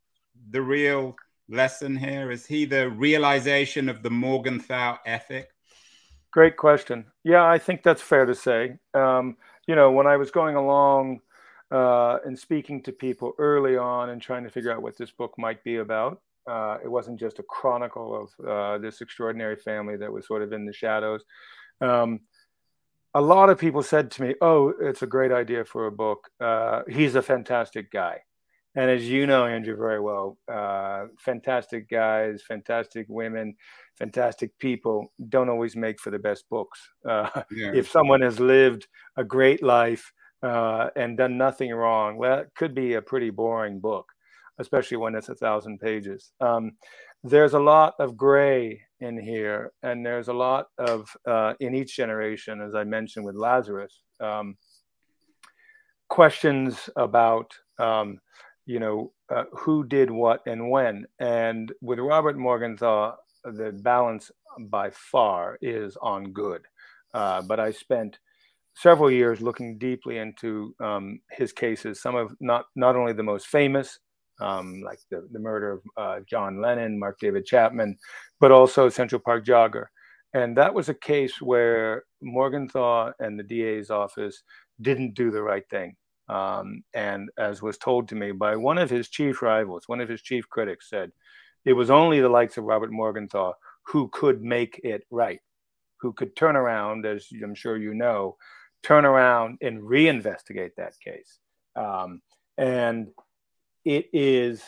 the 0.50 0.60
real 0.60 1.16
lesson 1.48 1.96
here? 1.96 2.30
Is 2.30 2.46
he 2.46 2.64
the 2.64 2.90
realization 2.90 3.88
of 3.88 4.02
the 4.02 4.10
Morgenthau 4.10 4.98
ethic? 5.06 5.48
Great 6.30 6.56
question. 6.56 7.06
Yeah, 7.24 7.44
I 7.44 7.58
think 7.58 7.82
that's 7.82 8.02
fair 8.02 8.26
to 8.26 8.34
say. 8.34 8.76
Um, 8.92 9.38
you 9.66 9.74
know, 9.74 9.90
when 9.90 10.06
I 10.06 10.16
was 10.16 10.30
going 10.30 10.54
along 10.54 11.20
uh, 11.70 12.18
and 12.24 12.38
speaking 12.38 12.82
to 12.82 12.92
people 12.92 13.32
early 13.38 13.76
on 13.76 14.10
and 14.10 14.22
trying 14.22 14.44
to 14.44 14.50
figure 14.50 14.72
out 14.72 14.82
what 14.82 14.96
this 14.96 15.10
book 15.10 15.34
might 15.38 15.62
be 15.64 15.76
about, 15.76 16.20
uh, 16.46 16.78
it 16.82 16.88
wasn't 16.88 17.18
just 17.18 17.38
a 17.38 17.42
chronicle 17.42 18.28
of 18.40 18.46
uh, 18.46 18.78
this 18.78 19.00
extraordinary 19.00 19.56
family 19.56 19.96
that 19.96 20.12
was 20.12 20.26
sort 20.26 20.42
of 20.42 20.52
in 20.52 20.64
the 20.64 20.72
shadows. 20.72 21.24
Um, 21.80 22.20
a 23.14 23.20
lot 23.20 23.50
of 23.50 23.58
people 23.58 23.82
said 23.82 24.10
to 24.12 24.22
me, 24.22 24.34
"Oh, 24.40 24.74
it's 24.80 25.02
a 25.02 25.06
great 25.06 25.32
idea 25.32 25.64
for 25.64 25.86
a 25.86 25.92
book. 25.92 26.28
Uh, 26.40 26.82
he's 26.88 27.14
a 27.14 27.22
fantastic 27.22 27.90
guy." 27.90 28.20
And 28.76 28.90
as 28.90 29.08
you 29.08 29.26
know, 29.26 29.46
Andrew, 29.46 29.74
very 29.74 30.00
well, 30.00 30.36
uh, 30.52 31.06
fantastic 31.18 31.88
guys, 31.88 32.42
fantastic 32.46 33.06
women, 33.08 33.56
fantastic 33.98 34.56
people 34.58 35.14
don't 35.30 35.48
always 35.48 35.74
make 35.74 35.98
for 35.98 36.10
the 36.10 36.18
best 36.18 36.44
books. 36.50 36.78
Uh, 37.08 37.30
yeah. 37.50 37.72
If 37.74 37.90
someone 37.90 38.20
has 38.20 38.38
lived 38.38 38.86
a 39.16 39.24
great 39.24 39.62
life 39.62 40.12
uh, 40.42 40.88
and 40.96 41.16
done 41.16 41.38
nothing 41.38 41.72
wrong, 41.72 42.16
well, 42.16 42.38
it 42.38 42.50
could 42.54 42.74
be 42.74 42.94
a 42.94 43.02
pretty 43.02 43.30
boring 43.30 43.80
book, 43.80 44.06
especially 44.58 44.96
when 44.96 45.14
it's 45.14 45.28
a 45.28 45.34
thousand 45.34 45.78
pages. 45.78 46.32
Um, 46.40 46.72
there's 47.24 47.54
a 47.54 47.58
lot 47.58 47.94
of 47.98 48.16
gray 48.16 48.80
in 49.00 49.18
here, 49.18 49.72
and 49.82 50.04
there's 50.04 50.28
a 50.28 50.32
lot 50.32 50.66
of, 50.78 51.14
uh, 51.26 51.54
in 51.60 51.74
each 51.74 51.96
generation, 51.96 52.60
as 52.60 52.74
I 52.74 52.84
mentioned 52.84 53.24
with 53.24 53.34
Lazarus, 53.34 54.02
um, 54.20 54.56
questions 56.08 56.88
about. 56.96 57.52
Um, 57.78 58.20
you 58.66 58.80
know, 58.80 59.12
uh, 59.30 59.44
who 59.52 59.84
did 59.86 60.10
what 60.10 60.42
and 60.46 60.70
when. 60.70 61.06
And 61.20 61.72
with 61.80 62.00
Robert 62.00 62.36
Morgenthau, 62.36 63.14
the 63.44 63.72
balance 63.82 64.30
by 64.58 64.90
far 64.90 65.56
is 65.62 65.96
on 66.02 66.32
good. 66.32 66.62
Uh, 67.14 67.42
but 67.42 67.60
I 67.60 67.70
spent 67.70 68.18
several 68.76 69.10
years 69.10 69.40
looking 69.40 69.78
deeply 69.78 70.18
into 70.18 70.74
um, 70.80 71.20
his 71.30 71.52
cases, 71.52 72.00
some 72.00 72.14
of 72.14 72.34
not, 72.40 72.66
not 72.76 72.94
only 72.94 73.12
the 73.12 73.22
most 73.22 73.46
famous, 73.46 73.98
um, 74.40 74.82
like 74.84 74.98
the, 75.10 75.26
the 75.32 75.38
murder 75.38 75.72
of 75.72 75.80
uh, 75.96 76.20
John 76.28 76.60
Lennon, 76.60 76.98
Mark 76.98 77.18
David 77.18 77.46
Chapman, 77.46 77.96
but 78.38 78.52
also 78.52 78.88
Central 78.88 79.20
Park 79.20 79.46
Jogger. 79.46 79.86
And 80.34 80.56
that 80.58 80.74
was 80.74 80.90
a 80.90 80.94
case 80.94 81.40
where 81.40 82.04
Morgenthau 82.20 83.12
and 83.18 83.38
the 83.38 83.42
DA's 83.42 83.90
office 83.90 84.42
didn't 84.82 85.14
do 85.14 85.30
the 85.30 85.42
right 85.42 85.64
thing. 85.70 85.96
Um, 86.28 86.82
and 86.92 87.30
as 87.38 87.62
was 87.62 87.78
told 87.78 88.08
to 88.08 88.14
me 88.14 88.32
by 88.32 88.56
one 88.56 88.78
of 88.78 88.90
his 88.90 89.08
chief 89.08 89.40
rivals, 89.40 89.84
one 89.86 90.00
of 90.00 90.08
his 90.08 90.20
chief 90.20 90.48
critics 90.50 90.90
said, 90.90 91.12
it 91.64 91.72
was 91.72 91.90
only 91.90 92.20
the 92.20 92.28
likes 92.28 92.58
of 92.58 92.64
Robert 92.64 92.92
Morgenthau 92.92 93.54
who 93.86 94.08
could 94.12 94.42
make 94.42 94.80
it 94.84 95.06
right, 95.10 95.40
who 96.00 96.12
could 96.12 96.36
turn 96.36 96.56
around, 96.56 97.06
as 97.06 97.28
I'm 97.42 97.54
sure 97.54 97.76
you 97.76 97.94
know, 97.94 98.36
turn 98.86 99.04
around 99.04 99.58
and 99.66 99.82
reinvestigate 99.82 100.74
that 100.76 100.94
case. 101.00 101.38
Um, 101.74 102.22
and 102.56 103.08
it 103.84 104.08
is, 104.12 104.62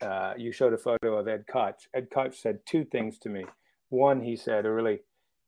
uh, 0.00 0.34
you 0.36 0.52
showed 0.52 0.74
a 0.74 0.78
photo 0.78 1.16
of 1.18 1.26
Ed 1.26 1.44
Koch. 1.46 1.80
Ed 1.94 2.08
Koch 2.14 2.34
said 2.34 2.58
two 2.66 2.84
things 2.84 3.18
to 3.20 3.28
me. 3.28 3.44
One, 3.88 4.20
he 4.20 4.36
said, 4.36 4.66
or 4.66 4.74
really, 4.74 5.00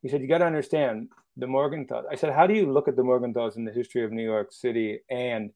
he 0.02 0.08
said, 0.08 0.20
you 0.22 0.28
got 0.28 0.38
to 0.38 0.46
understand, 0.46 1.08
the 1.36 1.46
Morgenthau. 1.46 2.02
I 2.10 2.14
said, 2.14 2.32
how 2.32 2.46
do 2.46 2.54
you 2.54 2.72
look 2.72 2.88
at 2.88 2.96
the 2.96 3.02
Morgenthau's 3.02 3.56
in 3.56 3.64
the 3.64 3.72
history 3.72 4.04
of 4.04 4.12
New 4.12 4.28
York 4.34 4.52
City 4.52 5.00
and, 5.10 5.50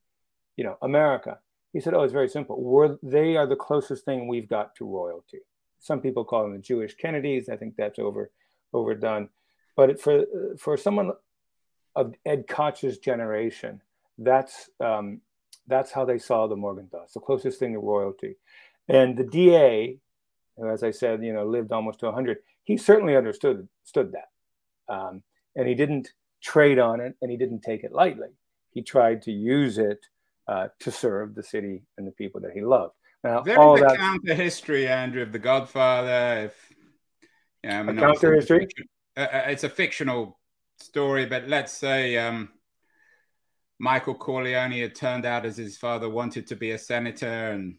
you 0.56 0.64
know, 0.64 0.76
America? 0.82 1.38
He 1.72 1.80
said, 1.80 1.94
oh, 1.94 2.02
it's 2.02 2.12
very 2.12 2.28
simple. 2.28 2.60
We're, 2.60 2.96
they 3.02 3.36
are 3.36 3.46
the 3.46 3.56
closest 3.56 4.04
thing 4.04 4.26
we've 4.26 4.48
got 4.48 4.74
to 4.76 4.84
royalty. 4.84 5.38
Some 5.78 6.00
people 6.00 6.24
call 6.24 6.42
them 6.42 6.54
the 6.54 6.58
Jewish 6.58 6.94
Kennedys. 6.96 7.48
I 7.48 7.56
think 7.56 7.76
that's 7.76 7.98
over 7.98 8.30
overdone. 8.72 9.28
But 9.76 10.00
for 10.00 10.24
for 10.58 10.76
someone 10.76 11.12
of 11.96 12.14
Ed 12.24 12.46
Koch's 12.48 12.98
generation, 12.98 13.80
that's 14.18 14.70
um, 14.80 15.20
that's 15.66 15.92
how 15.92 16.04
they 16.04 16.18
saw 16.18 16.46
the 16.46 16.56
Morgenthau's, 16.56 17.12
the 17.12 17.20
closest 17.20 17.58
thing 17.58 17.74
to 17.74 17.78
royalty. 17.78 18.36
And 18.88 19.16
the 19.16 19.24
DA, 19.24 19.98
who, 20.56 20.70
as 20.70 20.82
I 20.82 20.90
said, 20.90 21.22
you 21.22 21.32
know, 21.32 21.44
lived 21.44 21.72
almost 21.72 22.00
to 22.00 22.06
100. 22.06 22.38
He 22.64 22.76
certainly 22.76 23.16
understood 23.16 23.68
understood 23.80 24.12
that. 24.12 24.92
Um, 24.92 25.22
and 25.56 25.68
he 25.68 25.74
didn't 25.74 26.12
trade 26.42 26.78
on 26.78 27.00
it 27.00 27.14
and 27.20 27.30
he 27.30 27.36
didn't 27.36 27.62
take 27.62 27.84
it 27.84 27.92
lightly. 27.92 28.28
He 28.70 28.82
tried 28.82 29.22
to 29.22 29.32
use 29.32 29.78
it 29.78 29.98
uh, 30.46 30.68
to 30.80 30.90
serve 30.90 31.34
the 31.34 31.42
city 31.42 31.82
and 31.96 32.06
the 32.06 32.12
people 32.12 32.40
that 32.42 32.52
he 32.52 32.62
loved. 32.62 32.94
Now, 33.24 33.40
there 33.40 33.58
all 33.58 33.76
is 33.76 33.82
a 33.82 33.86
that, 33.86 33.96
counter 33.96 34.34
history, 34.34 34.86
Andrew, 34.86 35.22
of 35.22 35.32
The 35.32 35.38
Godfather. 35.38 36.44
If, 36.46 36.72
yeah, 37.64 37.80
I 37.80 37.90
a 37.90 37.94
counter 37.94 38.34
history? 38.34 38.68
Uh, 39.16 39.20
uh, 39.20 39.42
it's 39.48 39.64
a 39.64 39.68
fictional 39.68 40.38
story, 40.80 41.26
but 41.26 41.48
let's 41.48 41.72
say 41.72 42.16
um, 42.16 42.50
Michael 43.78 44.14
Corleone 44.14 44.80
had 44.80 44.94
turned 44.94 45.24
out 45.24 45.46
as 45.46 45.56
his 45.56 45.76
father 45.76 46.08
wanted 46.08 46.46
to 46.48 46.56
be 46.56 46.72
a 46.72 46.78
senator 46.78 47.50
and 47.52 47.76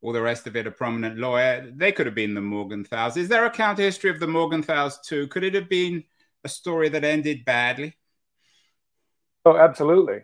all 0.00 0.12
the 0.12 0.22
rest 0.22 0.46
of 0.46 0.56
it 0.56 0.66
a 0.66 0.70
prominent 0.70 1.18
lawyer. 1.18 1.70
They 1.74 1.92
could 1.92 2.06
have 2.06 2.14
been 2.14 2.34
the 2.34 2.40
Morgenthau's. 2.40 3.16
Is 3.16 3.28
there 3.28 3.44
a 3.44 3.50
counter 3.50 3.82
history 3.82 4.10
of 4.10 4.20
the 4.20 4.28
Morgenthau's 4.28 4.98
too? 5.00 5.26
Could 5.28 5.44
it 5.44 5.54
have 5.54 5.68
been 5.68 6.04
a 6.44 6.48
story 6.48 6.88
that 6.90 7.04
ended 7.04 7.44
badly? 7.44 7.96
Oh, 9.44 9.56
absolutely, 9.56 10.22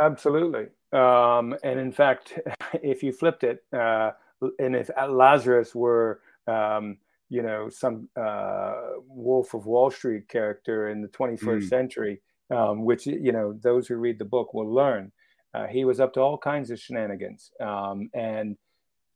absolutely. 0.00 0.66
Um, 0.92 1.56
and 1.64 1.80
in 1.80 1.92
fact, 1.92 2.38
if 2.82 3.02
you 3.02 3.12
flipped 3.12 3.44
it, 3.44 3.64
uh, 3.72 4.12
and 4.58 4.76
if 4.76 4.90
Lazarus 5.08 5.74
were, 5.74 6.20
um, 6.46 6.98
you 7.30 7.42
know, 7.42 7.68
some 7.70 8.08
uh, 8.20 8.74
Wolf 9.06 9.54
of 9.54 9.64
Wall 9.64 9.90
Street 9.90 10.28
character 10.28 10.90
in 10.90 11.00
the 11.00 11.08
21st 11.08 11.38
mm. 11.38 11.68
century, 11.68 12.20
um, 12.50 12.84
which 12.84 13.06
you 13.06 13.32
know 13.32 13.56
those 13.62 13.86
who 13.86 13.96
read 13.96 14.18
the 14.18 14.24
book 14.24 14.52
will 14.52 14.70
learn, 14.70 15.12
uh, 15.54 15.66
he 15.66 15.84
was 15.84 16.00
up 16.00 16.12
to 16.14 16.20
all 16.20 16.36
kinds 16.36 16.70
of 16.70 16.78
shenanigans, 16.80 17.52
um, 17.60 18.10
and 18.12 18.56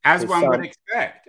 as 0.05 0.25
one 0.25 0.43
son, 0.43 0.51
would 0.51 0.65
expect. 0.65 1.29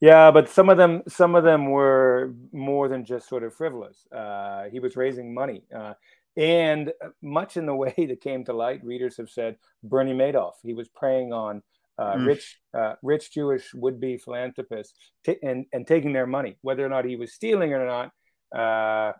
Yeah, 0.00 0.30
but 0.30 0.48
some 0.48 0.70
of 0.70 0.78
them, 0.78 1.02
some 1.06 1.34
of 1.34 1.44
them 1.44 1.70
were 1.70 2.34
more 2.52 2.88
than 2.88 3.04
just 3.04 3.28
sort 3.28 3.42
of 3.42 3.54
frivolous. 3.54 4.06
Uh, 4.10 4.64
he 4.72 4.80
was 4.80 4.96
raising 4.96 5.34
money, 5.34 5.64
uh, 5.74 5.92
and 6.38 6.92
much 7.20 7.58
in 7.58 7.66
the 7.66 7.74
way 7.82 7.94
that 7.96 8.22
came 8.22 8.42
to 8.46 8.54
light, 8.54 8.82
readers 8.82 9.18
have 9.18 9.28
said 9.28 9.56
Bernie 9.82 10.14
Madoff. 10.14 10.54
He 10.62 10.72
was 10.72 10.88
preying 10.88 11.34
on 11.34 11.62
uh, 11.98 12.14
mm. 12.14 12.26
rich, 12.26 12.58
uh, 12.76 12.94
rich 13.02 13.32
Jewish 13.32 13.72
would-be 13.74 14.18
philanthropists 14.18 14.94
t- 15.24 15.38
and 15.42 15.66
and 15.72 15.86
taking 15.86 16.12
their 16.12 16.26
money, 16.26 16.56
whether 16.62 16.84
or 16.84 16.88
not 16.88 17.04
he 17.04 17.16
was 17.16 17.32
stealing 17.32 17.72
or 17.72 17.86
not. 17.86 18.12
Uh, 18.56 19.12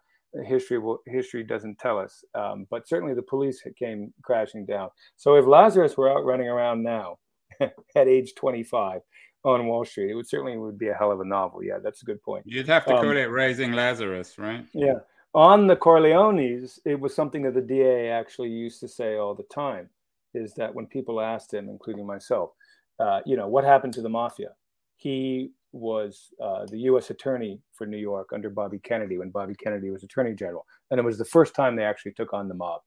history 0.44 0.78
will, 0.78 0.98
history 1.06 1.42
doesn't 1.42 1.78
tell 1.78 1.98
us, 1.98 2.22
um, 2.34 2.66
but 2.70 2.86
certainly 2.86 3.14
the 3.14 3.22
police 3.22 3.62
came 3.78 4.12
crashing 4.22 4.66
down. 4.66 4.90
So 5.16 5.36
if 5.36 5.46
Lazarus 5.46 5.96
were 5.96 6.10
out 6.10 6.24
running 6.24 6.48
around 6.48 6.82
now, 6.82 7.16
at 7.60 8.08
age 8.08 8.34
25 8.34 9.00
on 9.44 9.66
Wall 9.66 9.84
Street. 9.84 10.10
It 10.10 10.14
would 10.14 10.28
certainly 10.28 10.56
would 10.56 10.78
be 10.78 10.88
a 10.88 10.94
hell 10.94 11.12
of 11.12 11.20
a 11.20 11.24
novel. 11.24 11.62
Yeah, 11.62 11.78
that's 11.82 12.02
a 12.02 12.04
good 12.04 12.22
point. 12.22 12.44
You'd 12.46 12.68
have 12.68 12.84
to 12.86 12.94
um, 12.94 13.02
call 13.02 13.16
it 13.16 13.30
Raising 13.30 13.72
Lazarus, 13.72 14.38
right? 14.38 14.64
Yeah. 14.72 14.98
On 15.34 15.66
the 15.66 15.76
Corleones, 15.76 16.78
it 16.84 16.98
was 16.98 17.14
something 17.14 17.42
that 17.42 17.54
the 17.54 17.60
DA 17.60 18.08
actually 18.08 18.48
used 18.48 18.80
to 18.80 18.88
say 18.88 19.16
all 19.16 19.34
the 19.34 19.44
time. 19.44 19.90
Is 20.34 20.52
that 20.54 20.74
when 20.74 20.86
people 20.86 21.20
asked 21.20 21.54
him, 21.54 21.68
including 21.68 22.06
myself, 22.06 22.50
uh, 22.98 23.20
you 23.26 23.36
know, 23.36 23.48
what 23.48 23.64
happened 23.64 23.92
to 23.94 24.02
the 24.02 24.08
mafia? 24.08 24.50
He 24.96 25.50
was 25.72 26.32
uh, 26.42 26.66
the 26.66 26.78
U.S. 26.80 27.10
attorney 27.10 27.60
for 27.74 27.86
New 27.86 27.98
York 27.98 28.30
under 28.32 28.48
Bobby 28.48 28.78
Kennedy 28.78 29.18
when 29.18 29.30
Bobby 29.30 29.54
Kennedy 29.54 29.90
was 29.90 30.02
attorney 30.02 30.34
general, 30.34 30.64
and 30.90 30.98
it 30.98 31.04
was 31.04 31.18
the 31.18 31.24
first 31.24 31.54
time 31.54 31.76
they 31.76 31.84
actually 31.84 32.12
took 32.12 32.32
on 32.32 32.48
the 32.48 32.54
mob, 32.54 32.80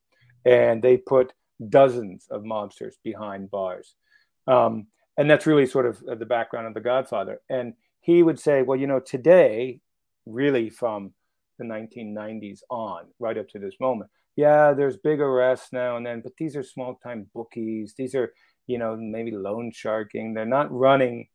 and 0.45 0.81
they 0.81 0.97
put 0.97 1.33
dozens 1.67 2.27
of 2.31 2.43
mobsters 2.43 2.93
behind 3.03 3.51
bars. 3.51 3.95
Um, 4.47 4.87
and 5.17 5.29
that's 5.29 5.45
really 5.45 5.65
sort 5.65 5.85
of 5.85 5.99
the 6.19 6.25
background 6.25 6.67
of 6.67 6.73
The 6.73 6.79
Godfather. 6.79 7.41
And 7.49 7.73
he 7.99 8.23
would 8.23 8.39
say, 8.39 8.61
well, 8.61 8.79
you 8.79 8.87
know, 8.87 9.01
today, 9.01 9.81
really 10.25 10.69
from 10.69 11.13
the 11.57 11.65
1990s 11.65 12.61
on, 12.69 13.07
right 13.19 13.37
up 13.37 13.49
to 13.49 13.59
this 13.59 13.75
moment, 13.81 14.09
yeah, 14.37 14.71
there's 14.71 14.95
big 14.95 15.19
arrests 15.19 15.73
now 15.73 15.97
and 15.97 16.05
then, 16.05 16.21
but 16.21 16.31
these 16.37 16.55
are 16.55 16.63
small 16.63 16.97
time 17.03 17.29
bookies. 17.35 17.93
These 17.97 18.15
are, 18.15 18.33
you 18.69 18.77
know, 18.77 18.95
maybe 18.95 19.31
loan 19.31 19.71
sharking. 19.71 20.35
They're 20.35 20.45
not 20.45 20.71
running 20.71 21.27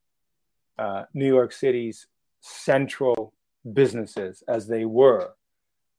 uh, 0.78 1.02
New 1.14 1.26
York 1.26 1.52
City's 1.52 2.06
central 2.40 3.34
businesses 3.72 4.44
as 4.46 4.68
they 4.68 4.84
were 4.84 5.32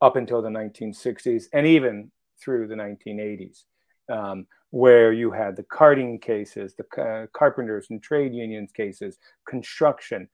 up 0.01 0.15
until 0.15 0.41
the 0.41 0.49
1960s 0.49 1.47
and 1.51 1.67
even 1.67 2.09
through 2.39 2.67
the 2.67 2.75
1980s, 2.75 3.65
um, 4.09 4.47
where 4.69 5.11
you 5.11 5.29
had 5.29 5.57
the 5.57 5.63
carting 5.63 6.19
cases, 6.19 6.73
the 6.75 7.01
uh, 7.01 7.27
carpenters 7.33 7.87
and 7.89 8.01
trade 8.01 8.33
unions 8.33 8.71
cases, 8.71 9.17
construction. 9.45 10.29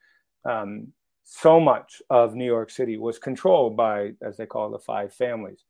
Um, 0.45 0.93
so 1.23 1.59
much 1.59 1.99
of 2.11 2.35
New 2.35 2.45
York 2.45 2.69
City 2.69 2.97
was 2.97 3.17
controlled 3.17 3.75
by, 3.75 4.11
as 4.21 4.37
they 4.37 4.45
call 4.45 4.67
it, 4.67 4.77
the 4.77 4.83
five 4.83 5.15
families. 5.15 5.63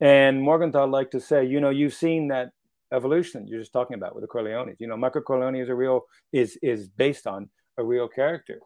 And 0.00 0.42
Morgenthau 0.42 0.90
liked 0.90 1.12
to 1.12 1.20
say, 1.20 1.46
you 1.46 1.60
know, 1.60 1.70
you've 1.70 1.94
seen 1.94 2.28
that 2.28 2.50
evolution 2.94 3.46
you're 3.46 3.60
just 3.60 3.72
talking 3.72 3.94
about 3.94 4.14
with 4.14 4.22
the 4.22 4.28
Corleones. 4.28 4.76
You 4.78 4.86
know, 4.86 4.96
Michael 4.96 5.22
Corleone 5.22 5.56
is 5.56 5.68
a 5.68 5.74
real 5.74 6.02
is 6.32 6.58
is 6.62 6.88
based 6.88 7.26
on 7.26 7.48
a 7.78 7.84
real 7.84 8.08
character, 8.08 8.60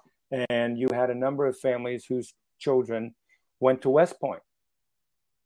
and 0.51 0.79
you 0.79 0.89
had 0.93 1.11
a 1.11 1.15
number 1.15 1.47
of 1.47 1.59
families 1.59 2.05
whose 2.05 2.35
children 2.59 3.15
went 3.61 3.83
to 3.83 3.91
West 3.91 4.21
Point, 4.21 4.43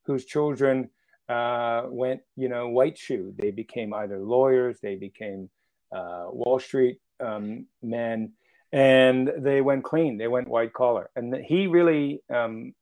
whose 0.06 0.24
children 0.24 0.90
uh, 1.28 1.84
went, 1.88 2.20
you 2.36 2.48
know, 2.48 2.68
white 2.68 2.98
shoe. 2.98 3.34
They 3.38 3.50
became 3.50 3.94
either 3.94 4.18
lawyers, 4.18 4.78
they 4.82 4.96
became 4.96 5.48
uh, 5.94 6.26
Wall 6.30 6.58
Street 6.58 6.98
um, 7.20 7.66
men, 7.82 8.32
and 8.72 9.30
they 9.38 9.60
went 9.60 9.84
clean. 9.84 10.18
They 10.18 10.28
went 10.28 10.48
white 10.48 10.72
collar, 10.72 11.10
and 11.16 11.34
he 11.34 11.66
really 11.66 12.22
um, 12.34 12.74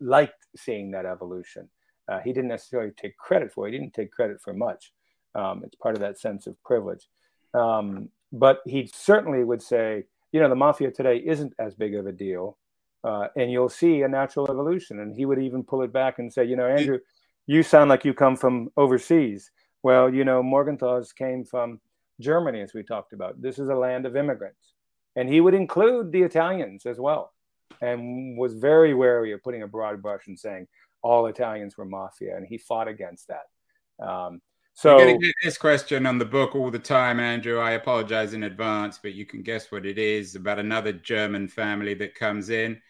liked 0.00 0.46
seeing 0.56 0.92
that 0.92 1.06
evolution. 1.06 1.68
Uh, 2.08 2.20
he 2.20 2.32
didn't 2.32 2.48
necessarily 2.48 2.92
take 2.96 3.16
credit 3.16 3.52
for. 3.52 3.68
It. 3.68 3.72
He 3.72 3.78
didn't 3.78 3.94
take 3.94 4.10
credit 4.10 4.40
for 4.40 4.52
much. 4.52 4.92
Um, 5.34 5.62
it's 5.64 5.76
part 5.76 5.94
of 5.94 6.00
that 6.00 6.18
sense 6.18 6.46
of 6.46 6.62
privilege. 6.62 7.08
Um, 7.54 8.08
but 8.32 8.60
he 8.66 8.90
certainly 8.92 9.44
would 9.44 9.62
say, 9.62 10.04
you 10.32 10.40
know, 10.40 10.48
the 10.48 10.54
mafia 10.54 10.90
today 10.90 11.18
isn't 11.18 11.52
as 11.58 11.74
big 11.74 11.94
of 11.94 12.06
a 12.06 12.12
deal, 12.12 12.56
uh, 13.04 13.28
and 13.36 13.50
you'll 13.50 13.68
see 13.68 14.02
a 14.02 14.08
natural 14.08 14.50
evolution. 14.50 15.00
And 15.00 15.14
he 15.14 15.26
would 15.26 15.38
even 15.38 15.62
pull 15.62 15.82
it 15.82 15.92
back 15.92 16.18
and 16.18 16.32
say, 16.32 16.44
you 16.44 16.56
know, 16.56 16.66
Andrew, 16.66 16.98
you 17.46 17.62
sound 17.62 17.90
like 17.90 18.04
you 18.04 18.14
come 18.14 18.36
from 18.36 18.70
overseas. 18.76 19.50
Well, 19.82 20.12
you 20.12 20.24
know, 20.24 20.42
Morgenthau's 20.42 21.12
came 21.12 21.44
from 21.44 21.80
Germany, 22.20 22.60
as 22.60 22.72
we 22.72 22.82
talked 22.82 23.12
about. 23.12 23.40
This 23.42 23.58
is 23.58 23.68
a 23.68 23.74
land 23.74 24.06
of 24.06 24.16
immigrants, 24.16 24.74
and 25.16 25.28
he 25.28 25.40
would 25.40 25.54
include 25.54 26.12
the 26.12 26.22
Italians 26.22 26.86
as 26.86 26.98
well, 26.98 27.32
and 27.80 28.38
was 28.38 28.54
very 28.54 28.94
wary 28.94 29.32
of 29.32 29.42
putting 29.42 29.62
a 29.62 29.66
broad 29.66 30.00
brush 30.00 30.28
and 30.28 30.38
saying 30.38 30.68
all 31.02 31.26
Italians 31.26 31.76
were 31.76 31.84
mafia, 31.84 32.36
and 32.36 32.46
he 32.46 32.58
fought 32.58 32.88
against 32.88 33.28
that. 33.28 34.04
Um, 34.04 34.40
so 34.74 34.98
You're 34.98 35.18
get 35.18 35.34
this 35.42 35.58
question 35.58 36.06
on 36.06 36.18
the 36.18 36.24
book 36.24 36.54
all 36.54 36.70
the 36.70 36.78
time, 36.78 37.20
Andrew. 37.20 37.58
I 37.58 37.72
apologize 37.72 38.34
in 38.34 38.44
advance, 38.44 38.98
but 39.02 39.14
you 39.14 39.26
can 39.26 39.42
guess 39.42 39.70
what 39.70 39.86
it 39.86 39.98
is 39.98 40.34
about 40.34 40.58
another 40.58 40.92
German 40.92 41.48
family 41.48 41.94
that 41.94 42.14
comes 42.14 42.50
in. 42.50 42.80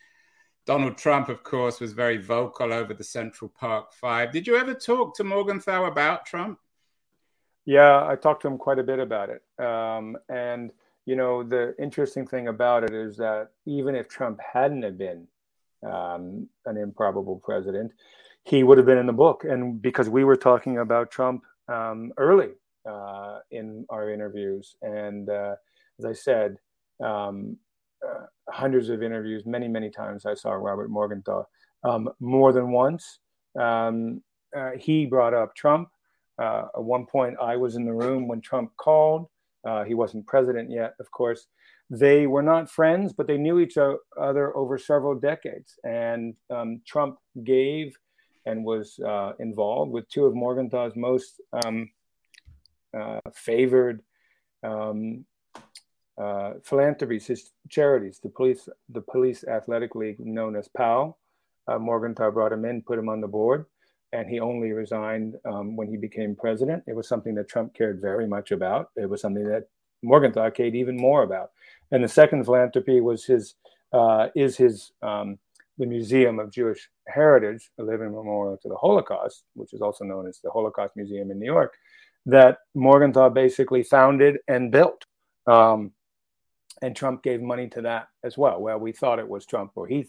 Donald 0.64 0.96
Trump, 0.96 1.28
of 1.28 1.42
course, 1.42 1.80
was 1.80 1.92
very 1.92 2.18
vocal 2.18 2.72
over 2.72 2.94
the 2.94 3.02
Central 3.02 3.52
Park 3.58 3.92
Five. 3.92 4.30
Did 4.30 4.46
you 4.46 4.56
ever 4.56 4.74
talk 4.74 5.16
to 5.16 5.24
Morgenthau 5.24 5.86
about 5.86 6.24
Trump? 6.24 6.58
Yeah, 7.64 8.06
I 8.06 8.16
talked 8.16 8.42
to 8.42 8.48
him 8.48 8.58
quite 8.58 8.78
a 8.78 8.84
bit 8.84 8.98
about 8.98 9.30
it. 9.30 9.42
Um, 9.64 10.16
and, 10.28 10.70
you 11.04 11.16
know, 11.16 11.42
the 11.42 11.74
interesting 11.80 12.26
thing 12.26 12.48
about 12.48 12.84
it 12.84 12.92
is 12.92 13.16
that 13.16 13.50
even 13.66 13.94
if 13.94 14.08
Trump 14.08 14.40
hadn't 14.40 14.82
have 14.82 14.98
been 14.98 15.26
um, 15.84 16.48
an 16.66 16.76
improbable 16.76 17.40
president, 17.44 17.92
he 18.44 18.62
would 18.62 18.78
have 18.78 18.86
been 18.86 18.98
in 18.98 19.06
the 19.06 19.12
book. 19.12 19.44
And 19.44 19.80
because 19.80 20.08
we 20.08 20.24
were 20.24 20.36
talking 20.36 20.78
about 20.78 21.10
Trump 21.10 21.44
um, 21.68 22.12
early 22.16 22.50
uh, 22.88 23.38
in 23.50 23.84
our 23.90 24.10
interviews, 24.10 24.76
and 24.82 25.28
uh, 25.28 25.54
as 25.98 26.04
I 26.04 26.12
said, 26.12 26.56
um, 27.02 27.56
uh, 28.06 28.26
hundreds 28.48 28.88
of 28.88 29.02
interviews, 29.02 29.44
many, 29.46 29.68
many 29.68 29.90
times 29.90 30.26
I 30.26 30.34
saw 30.34 30.52
Robert 30.52 30.90
Morgenthau. 30.90 31.44
Um, 31.84 32.10
more 32.20 32.52
than 32.52 32.70
once, 32.70 33.18
um, 33.58 34.22
uh, 34.56 34.72
he 34.78 35.06
brought 35.06 35.34
up 35.34 35.54
Trump. 35.54 35.88
Uh, 36.40 36.64
at 36.74 36.82
one 36.82 37.06
point, 37.06 37.36
I 37.40 37.56
was 37.56 37.76
in 37.76 37.84
the 37.84 37.92
room 37.92 38.28
when 38.28 38.40
Trump 38.40 38.72
called. 38.76 39.28
Uh, 39.64 39.84
he 39.84 39.94
wasn't 39.94 40.26
president 40.26 40.70
yet, 40.70 40.94
of 40.98 41.10
course. 41.10 41.46
They 41.90 42.26
were 42.26 42.42
not 42.42 42.70
friends, 42.70 43.12
but 43.12 43.26
they 43.26 43.36
knew 43.36 43.58
each 43.58 43.76
other 43.76 44.56
over 44.56 44.78
several 44.78 45.14
decades. 45.14 45.74
And 45.84 46.34
um, 46.50 46.80
Trump 46.86 47.18
gave 47.44 47.96
and 48.46 48.64
was 48.64 48.98
uh, 49.00 49.32
involved 49.38 49.92
with 49.92 50.08
two 50.08 50.24
of 50.24 50.34
Morgenthau's 50.34 50.96
most 50.96 51.40
um, 51.64 51.90
uh, 52.96 53.20
favored 53.34 54.02
um, 54.62 55.24
uh, 56.18 56.54
philanthropies, 56.62 57.26
his 57.26 57.52
charities, 57.68 58.20
the 58.22 58.28
police, 58.28 58.68
the 58.88 59.00
Police 59.00 59.44
Athletic 59.44 59.94
League, 59.94 60.20
known 60.20 60.56
as 60.56 60.68
PAL. 60.68 61.18
Uh, 61.66 61.78
Morgenthau 61.78 62.30
brought 62.30 62.52
him 62.52 62.64
in, 62.64 62.82
put 62.82 62.98
him 62.98 63.08
on 63.08 63.20
the 63.20 63.28
board, 63.28 63.66
and 64.12 64.28
he 64.28 64.40
only 64.40 64.72
resigned 64.72 65.36
um, 65.44 65.76
when 65.76 65.88
he 65.88 65.96
became 65.96 66.36
president. 66.36 66.82
It 66.86 66.94
was 66.94 67.08
something 67.08 67.34
that 67.36 67.48
Trump 67.48 67.74
cared 67.74 68.00
very 68.00 68.26
much 68.26 68.50
about. 68.50 68.90
It 68.96 69.08
was 69.08 69.20
something 69.20 69.48
that 69.48 69.68
Morgenthau 70.02 70.50
cared 70.50 70.74
even 70.74 70.96
more 70.96 71.22
about. 71.22 71.52
And 71.90 72.02
the 72.04 72.08
second 72.08 72.44
philanthropy 72.44 73.00
was 73.00 73.24
his 73.24 73.54
uh, 73.92 74.28
is 74.34 74.56
his 74.56 74.92
um, 75.02 75.38
the 75.78 75.86
Museum 75.86 76.38
of 76.38 76.50
Jewish 76.50 76.88
Heritage, 77.08 77.70
a 77.78 77.82
living 77.82 78.12
memorial 78.12 78.58
to 78.62 78.68
the 78.68 78.76
Holocaust, 78.76 79.44
which 79.54 79.72
is 79.72 79.80
also 79.80 80.04
known 80.04 80.28
as 80.28 80.38
the 80.42 80.50
Holocaust 80.50 80.96
Museum 80.96 81.30
in 81.30 81.38
New 81.38 81.46
York, 81.46 81.74
that 82.26 82.58
Morgenthau 82.74 83.30
basically 83.30 83.82
founded 83.82 84.38
and 84.48 84.70
built. 84.70 85.04
Um, 85.46 85.92
and 86.82 86.96
Trump 86.96 87.22
gave 87.22 87.40
money 87.40 87.68
to 87.68 87.82
that 87.82 88.08
as 88.24 88.36
well. 88.36 88.60
Well, 88.60 88.78
we 88.78 88.92
thought 88.92 89.18
it 89.18 89.28
was 89.28 89.46
Trump, 89.46 89.72
or 89.76 89.86
he, 89.86 90.06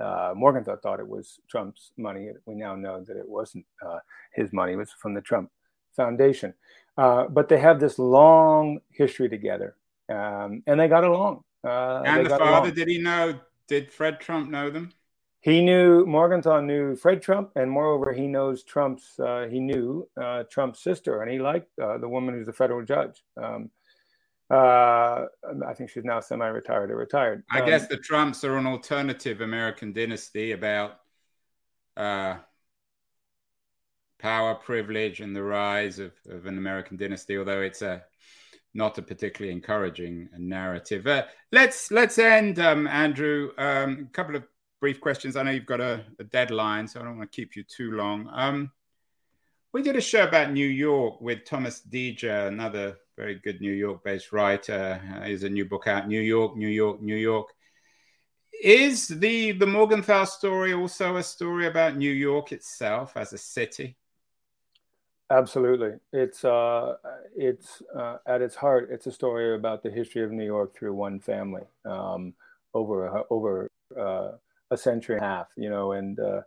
uh, 0.00 0.32
Morgenthau 0.34 0.76
thought 0.76 1.00
it 1.00 1.08
was 1.08 1.38
Trump's 1.48 1.92
money. 1.96 2.30
We 2.46 2.54
now 2.54 2.74
know 2.74 3.04
that 3.06 3.16
it 3.16 3.28
wasn't 3.28 3.66
uh, 3.84 3.98
his 4.32 4.52
money; 4.52 4.72
it 4.72 4.76
was 4.76 4.90
from 4.92 5.14
the 5.14 5.20
Trump 5.20 5.50
Foundation. 5.94 6.54
Uh, 6.96 7.24
but 7.28 7.48
they 7.48 7.58
have 7.58 7.78
this 7.78 7.98
long 7.98 8.80
history 8.90 9.28
together, 9.28 9.76
um, 10.08 10.62
and 10.66 10.80
they 10.80 10.88
got 10.88 11.04
along. 11.04 11.44
Uh, 11.62 12.02
and 12.04 12.26
the 12.26 12.30
father, 12.30 12.44
along. 12.44 12.74
did 12.74 12.88
he 12.88 12.98
know? 12.98 13.38
Did 13.68 13.90
Fred 13.90 14.20
Trump 14.20 14.50
know 14.50 14.70
them? 14.70 14.92
He 15.44 15.60
knew 15.60 16.06
Morgenthau 16.06 16.60
knew 16.60 16.96
Fred 16.96 17.20
Trump, 17.20 17.50
and 17.54 17.70
moreover, 17.70 18.14
he 18.14 18.26
knows 18.26 18.64
Trump's. 18.64 19.18
Uh, 19.18 19.46
he 19.50 19.60
knew 19.60 20.08
uh, 20.18 20.44
Trump's 20.50 20.82
sister, 20.82 21.20
and 21.20 21.30
he 21.30 21.38
liked 21.38 21.68
the 21.76 22.08
woman 22.08 22.34
who's 22.34 22.48
a 22.48 22.52
federal 22.54 22.82
judge. 22.82 23.22
Um, 23.36 23.70
uh, 24.50 25.26
I 25.66 25.74
think 25.74 25.90
she's 25.90 26.02
now 26.02 26.20
semi-retired 26.20 26.90
or 26.90 26.96
retired. 26.96 27.44
I 27.50 27.60
um, 27.60 27.66
guess 27.66 27.86
the 27.88 27.98
Trumps 27.98 28.42
are 28.42 28.56
an 28.56 28.66
alternative 28.66 29.42
American 29.42 29.92
dynasty 29.92 30.52
about 30.52 31.00
uh, 31.94 32.36
power, 34.18 34.54
privilege, 34.54 35.20
and 35.20 35.36
the 35.36 35.42
rise 35.42 35.98
of, 35.98 36.12
of 36.26 36.46
an 36.46 36.56
American 36.56 36.96
dynasty. 36.96 37.36
Although 37.36 37.60
it's 37.60 37.82
a 37.82 38.02
not 38.72 38.96
a 38.96 39.02
particularly 39.02 39.52
encouraging 39.52 40.30
narrative. 40.38 41.06
Uh, 41.06 41.24
let's 41.52 41.90
let's 41.90 42.16
end, 42.16 42.58
um, 42.58 42.86
Andrew. 42.86 43.50
Um, 43.58 44.08
a 44.08 44.12
couple 44.14 44.36
of 44.36 44.44
brief 44.84 45.00
questions. 45.00 45.34
I 45.34 45.42
know 45.42 45.50
you've 45.50 45.64
got 45.64 45.80
a, 45.80 46.04
a, 46.18 46.24
deadline, 46.24 46.86
so 46.86 47.00
I 47.00 47.04
don't 47.04 47.16
want 47.16 47.32
to 47.32 47.34
keep 47.34 47.56
you 47.56 47.62
too 47.62 47.92
long. 47.92 48.28
Um, 48.30 48.70
we 49.72 49.80
did 49.80 49.96
a 49.96 50.00
show 50.02 50.24
about 50.24 50.52
New 50.52 50.66
York 50.68 51.22
with 51.22 51.46
Thomas 51.46 51.80
Dyja, 51.88 52.48
another 52.48 52.98
very 53.16 53.36
good 53.36 53.62
New 53.62 53.72
York 53.72 54.04
based 54.04 54.30
writer. 54.30 55.00
Uh, 55.22 55.24
a 55.24 55.48
new 55.48 55.64
book 55.64 55.86
out 55.86 56.06
New 56.06 56.20
York, 56.20 56.54
New 56.58 56.68
York, 56.68 57.00
New 57.00 57.16
York. 57.16 57.48
Is 58.62 59.08
the, 59.08 59.52
the 59.52 59.66
Morgenthau 59.66 60.24
story 60.24 60.74
also 60.74 61.16
a 61.16 61.22
story 61.22 61.66
about 61.66 61.96
New 61.96 62.12
York 62.12 62.52
itself 62.52 63.16
as 63.16 63.32
a 63.32 63.38
city? 63.38 63.96
Absolutely. 65.30 65.92
It's, 66.12 66.44
uh, 66.44 66.96
it's 67.34 67.82
uh, 67.98 68.18
at 68.26 68.42
its 68.42 68.54
heart, 68.54 68.90
it's 68.90 69.06
a 69.06 69.12
story 69.12 69.54
about 69.54 69.82
the 69.82 69.90
history 69.90 70.24
of 70.24 70.30
New 70.30 70.44
York 70.44 70.76
through 70.76 70.92
one 70.92 71.20
family 71.20 71.62
um, 71.86 72.34
over, 72.74 73.24
over 73.30 73.70
uh, 73.98 74.32
a 74.74 74.76
century 74.76 75.16
and 75.16 75.24
a 75.24 75.28
half, 75.28 75.48
you 75.56 75.70
know, 75.70 75.92
and 75.92 76.18
uh, 76.20 76.42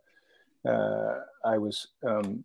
uh, 0.68 1.22
I 1.46 1.58
was 1.58 1.88
um, 2.06 2.44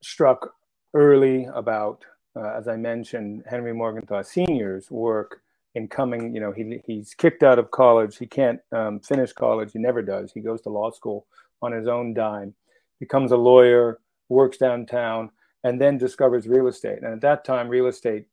struck 0.00 0.54
early 0.94 1.48
about, 1.54 2.04
uh, 2.36 2.54
as 2.56 2.68
I 2.68 2.76
mentioned, 2.76 3.44
Henry 3.46 3.74
Morgenthau 3.74 4.22
Sr.'s 4.22 4.90
work 4.90 5.42
in 5.74 5.88
coming, 5.88 6.34
you 6.34 6.40
know, 6.40 6.52
he, 6.52 6.80
he's 6.86 7.14
kicked 7.14 7.42
out 7.42 7.58
of 7.58 7.70
college. 7.70 8.16
He 8.16 8.26
can't 8.26 8.60
um, 8.72 9.00
finish 9.00 9.32
college. 9.32 9.72
He 9.72 9.78
never 9.78 10.02
does. 10.02 10.32
He 10.32 10.40
goes 10.40 10.62
to 10.62 10.70
law 10.70 10.90
school 10.90 11.26
on 11.60 11.72
his 11.72 11.86
own 11.86 12.14
dime, 12.14 12.54
becomes 13.00 13.32
a 13.32 13.36
lawyer, 13.36 14.00
works 14.28 14.58
downtown, 14.58 15.30
and 15.64 15.80
then 15.80 15.98
discovers 15.98 16.48
real 16.48 16.68
estate. 16.68 16.98
And 17.02 17.12
at 17.12 17.20
that 17.22 17.44
time, 17.44 17.68
real 17.68 17.86
estate 17.86 18.26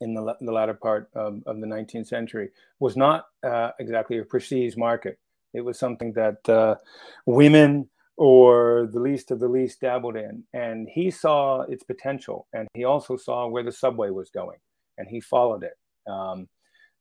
in 0.00 0.14
the, 0.14 0.36
the 0.40 0.52
latter 0.52 0.74
part 0.74 1.08
of, 1.14 1.42
of 1.46 1.60
the 1.60 1.66
19th 1.66 2.06
century 2.06 2.50
was 2.80 2.96
not 2.96 3.26
uh, 3.42 3.70
exactly 3.78 4.18
a 4.18 4.24
prestige 4.24 4.76
market. 4.76 5.18
It 5.54 5.62
was 5.62 5.78
something 5.78 6.12
that 6.12 6.48
uh, 6.48 6.76
women 7.24 7.88
or 8.16 8.88
the 8.92 9.00
least 9.00 9.30
of 9.30 9.40
the 9.40 9.48
least 9.48 9.80
dabbled 9.80 10.16
in. 10.16 10.44
And 10.52 10.88
he 10.88 11.10
saw 11.10 11.62
its 11.62 11.84
potential, 11.84 12.46
and 12.52 12.68
he 12.74 12.84
also 12.84 13.16
saw 13.16 13.46
where 13.46 13.62
the 13.62 13.72
subway 13.72 14.10
was 14.10 14.30
going, 14.30 14.58
and 14.98 15.08
he 15.08 15.20
followed 15.20 15.62
it. 15.62 15.76
Um, 16.10 16.48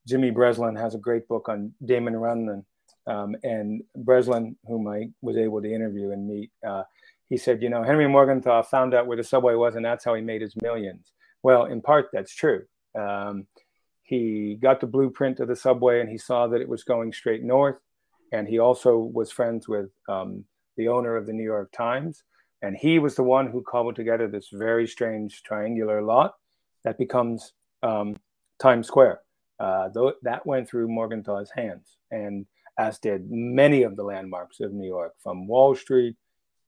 Jimmy 0.07 0.29
Breslin 0.29 0.75
has 0.75 0.93
a 0.93 0.99
great 0.99 1.27
book 1.27 1.49
on 1.49 1.73
Damon 1.83 2.15
Runyon, 2.15 2.65
um, 3.07 3.35
and 3.43 3.81
Breslin, 3.95 4.55
whom 4.67 4.87
I 4.87 5.09
was 5.21 5.37
able 5.37 5.61
to 5.61 5.73
interview 5.73 6.11
and 6.11 6.27
meet, 6.27 6.51
uh, 6.67 6.83
he 7.29 7.37
said, 7.37 7.63
you 7.63 7.69
know, 7.69 7.81
Henry 7.81 8.07
Morgenthau 8.07 8.61
found 8.61 8.93
out 8.93 9.07
where 9.07 9.17
the 9.17 9.23
subway 9.23 9.55
was, 9.55 9.75
and 9.75 9.85
that's 9.85 10.05
how 10.05 10.13
he 10.13 10.21
made 10.21 10.41
his 10.41 10.55
millions. 10.61 11.11
Well, 11.41 11.65
in 11.65 11.81
part, 11.81 12.09
that's 12.13 12.33
true. 12.33 12.63
Um, 12.97 13.47
he 14.03 14.57
got 14.61 14.79
the 14.79 14.87
blueprint 14.87 15.39
of 15.39 15.47
the 15.47 15.55
subway, 15.55 16.01
and 16.01 16.09
he 16.09 16.17
saw 16.17 16.47
that 16.47 16.61
it 16.61 16.69
was 16.69 16.83
going 16.83 17.13
straight 17.13 17.43
north. 17.43 17.79
And 18.31 18.47
he 18.47 18.59
also 18.59 18.97
was 18.97 19.31
friends 19.31 19.67
with 19.67 19.89
um, 20.09 20.45
the 20.77 20.87
owner 20.87 21.15
of 21.15 21.25
the 21.25 21.33
New 21.33 21.43
York 21.43 21.71
Times, 21.71 22.23
and 22.61 22.75
he 22.75 22.99
was 22.99 23.15
the 23.15 23.23
one 23.23 23.47
who 23.47 23.61
cobbled 23.61 23.95
together 23.95 24.27
this 24.27 24.49
very 24.51 24.87
strange 24.87 25.43
triangular 25.43 26.01
lot 26.01 26.35
that 26.83 26.97
becomes 26.97 27.53
um, 27.83 28.15
Times 28.59 28.87
Square. 28.87 29.21
Uh, 29.59 29.87
that 30.23 30.45
went 30.45 30.67
through 30.67 30.87
Morgenthau's 30.87 31.49
hands, 31.55 31.97
and 32.11 32.45
as 32.77 32.99
did 32.99 33.31
many 33.31 33.83
of 33.83 33.95
the 33.95 34.03
landmarks 34.03 34.59
of 34.59 34.73
New 34.73 34.87
York, 34.87 35.13
from 35.23 35.47
Wall 35.47 35.75
Street 35.75 36.15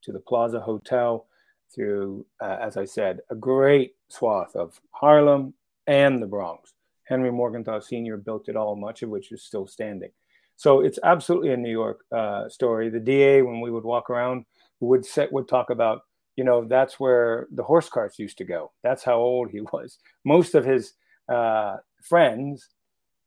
to 0.04 0.14
the 0.14 0.20
Plaza 0.20 0.62
Hotel, 0.62 1.28
through, 1.74 2.26
uh, 2.42 2.58
as 2.62 2.78
I 2.78 2.86
said, 2.86 3.20
a 3.30 3.36
great 3.36 3.96
swath 4.10 4.56
of 4.56 4.80
Harlem 4.92 5.54
and 5.86 6.22
the 6.22 6.28
Bronx. 6.28 6.74
Henry 7.04 7.32
Morgenthau 7.32 7.80
Sr. 7.80 8.18
built 8.18 8.50
it 8.50 8.56
all, 8.56 8.76
much 8.76 9.02
of 9.04 9.10
which 9.10 9.32
is 9.32 9.44
still 9.44 9.68
standing. 9.68 10.12
So 10.58 10.82
it's 10.82 11.00
absolutely 11.04 11.52
a 11.52 11.58
New 11.58 11.72
York 11.72 12.04
uh, 12.12 12.50
story. 12.50 12.90
The 12.90 13.00
DA, 13.00 13.44
when 13.44 13.62
we 13.62 13.72
would 13.72 13.84
walk 13.84 14.10
around, 14.10 14.46
would 14.80 15.06
set 15.06 15.32
would 15.32 15.48
talk 15.48 15.70
about, 15.70 16.02
you 16.36 16.44
know, 16.44 16.66
that's 16.66 17.00
where 17.00 17.48
the 17.52 17.64
horse 17.64 17.90
carts 17.90 18.18
used 18.18 18.40
to 18.40 18.44
go. 18.44 18.72
That's 18.84 19.04
how 19.04 19.18
old 19.18 19.52
he 19.52 19.62
was. 19.74 20.00
Most 20.26 20.56
of 20.56 20.66
his 20.66 20.94
uh, 21.30 21.78
friends, 22.02 22.70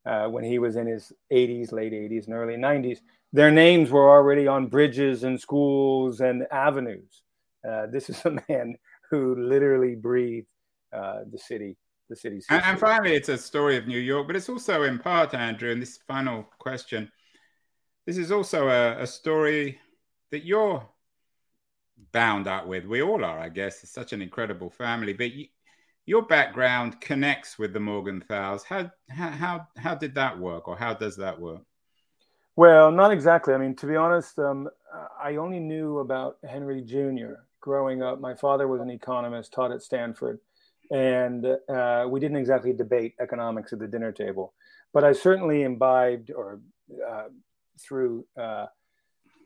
uh, 0.05 0.27
when 0.27 0.43
he 0.43 0.59
was 0.59 0.75
in 0.75 0.89
his 0.89 1.13
80s, 1.33 1.73
late 1.73 1.93
80s, 1.93 2.27
and 2.27 2.35
early 2.35 2.57
90s, 2.57 2.99
their 3.33 3.53
names 3.53 3.91
were 3.91 4.11
already 4.11 4.49
on 4.49 4.67
bridges 4.67 5.23
and 5.23 5.41
schools 5.41 6.21
and 6.21 6.47
avenues. 6.51 7.23
Uh, 7.67 7.87
this 7.87 8.11
is 8.11 8.25
a 8.25 8.37
man 8.49 8.75
who 9.09 9.37
literally 9.37 9.95
breathed 9.95 10.49
uh, 10.93 11.21
the 11.31 11.39
city 11.39 11.77
the 12.09 12.17
city's 12.17 12.45
and, 12.51 12.61
and, 12.65 12.81
finally 12.81 13.15
it's 13.15 13.29
a 13.29 13.39
story 13.39 13.77
of 13.77 13.87
new 13.87 14.01
york 14.01 14.27
but 14.27 14.35
it's 14.35 14.49
also 14.49 14.83
in 14.83 14.99
part 14.99 15.33
andrew 15.33 15.71
and 15.71 15.81
this 15.81 16.01
final 16.09 16.43
question 16.59 17.09
this 18.11 18.19
is 18.19 18.33
also 18.33 18.69
a, 18.69 19.03
a 19.03 19.07
story 19.07 19.79
that 20.33 20.45
you're 20.45 20.85
bound 22.11 22.49
up 22.49 22.67
with. 22.67 22.85
We 22.85 23.03
all 23.03 23.25
are, 23.25 23.39
I 23.39 23.49
guess. 23.49 23.85
It's 23.85 23.93
such 23.93 24.13
an 24.13 24.21
incredible 24.21 24.69
family. 24.69 25.13
But 25.13 25.33
you, 25.33 25.47
your 26.07 26.23
background 26.23 27.01
connects 27.01 27.57
with 27.57 27.73
the 27.73 27.79
Morgenthau's. 27.79 28.65
How, 28.65 28.91
how, 29.09 29.69
how, 29.77 29.95
did 29.95 30.17
that 30.17 30.37
work, 30.37 30.67
or 30.67 30.77
how 30.77 30.93
does 30.93 31.19
that 31.19 31.41
work? 31.41 31.63
Well, 32.57 32.91
not 32.91 33.13
exactly. 33.13 33.55
I 33.55 33.59
mean, 33.59 33.77
to 33.77 33.87
be 33.87 33.95
honest, 33.95 34.41
um, 34.41 34.69
I 35.23 35.37
only 35.37 35.61
knew 35.61 36.01
about 36.01 36.39
Henry 36.43 36.83
Jr. 36.83 37.35
growing 37.61 38.03
up. 38.03 38.21
My 38.21 38.35
father 38.35 38.67
was 38.67 38.81
an 38.81 38.91
economist, 38.91 39.53
taught 39.53 39.71
at 39.71 39.83
Stanford, 39.83 40.41
and 40.91 41.47
uh, 41.69 42.07
we 42.09 42.19
didn't 42.19 42.39
exactly 42.39 42.73
debate 42.73 43.15
economics 43.21 43.73
at 43.73 43.79
the 43.79 43.87
dinner 43.87 44.11
table. 44.11 44.53
But 44.93 45.05
I 45.05 45.13
certainly 45.13 45.63
imbibed 45.63 46.33
or 46.33 46.59
uh, 47.09 47.29
through 47.87 48.27
uh, 48.39 48.67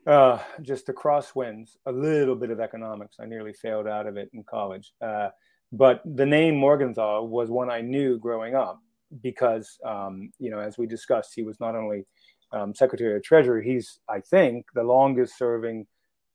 uh, 0.07 0.39
just 0.63 0.87
the 0.87 0.93
crosswinds, 0.93 1.77
a 1.87 1.93
little 1.93 2.37
bit 2.37 2.51
of 2.51 2.61
economics. 2.61 3.17
I 3.21 3.27
nearly 3.27 3.53
failed 3.53 3.87
out 3.87 4.07
of 4.07 4.17
it 4.17 4.31
in 4.33 4.45
college. 4.45 4.93
Uh, 5.01 5.29
but 5.73 6.03
the 6.05 6.27
name 6.27 6.57
Morgenthau 6.57 7.23
was 7.25 7.51
one 7.51 7.71
I 7.71 7.81
knew 7.81 8.19
growing 8.19 8.55
up 8.55 8.81
because, 9.23 9.79
um, 9.85 10.31
you 10.39 10.51
know, 10.51 10.61
as 10.61 10.79
we 10.79 10.87
discussed, 10.87 11.33
he 11.35 11.43
was 11.43 11.59
not 11.59 11.75
only 11.75 12.05
um, 12.53 12.75
Secretary 12.75 13.17
of 13.17 13.23
Treasury, 13.23 13.65
he's, 13.65 13.99
I 14.09 14.21
think, 14.21 14.67
the 14.75 14.83
longest 14.83 15.37
serving 15.39 15.87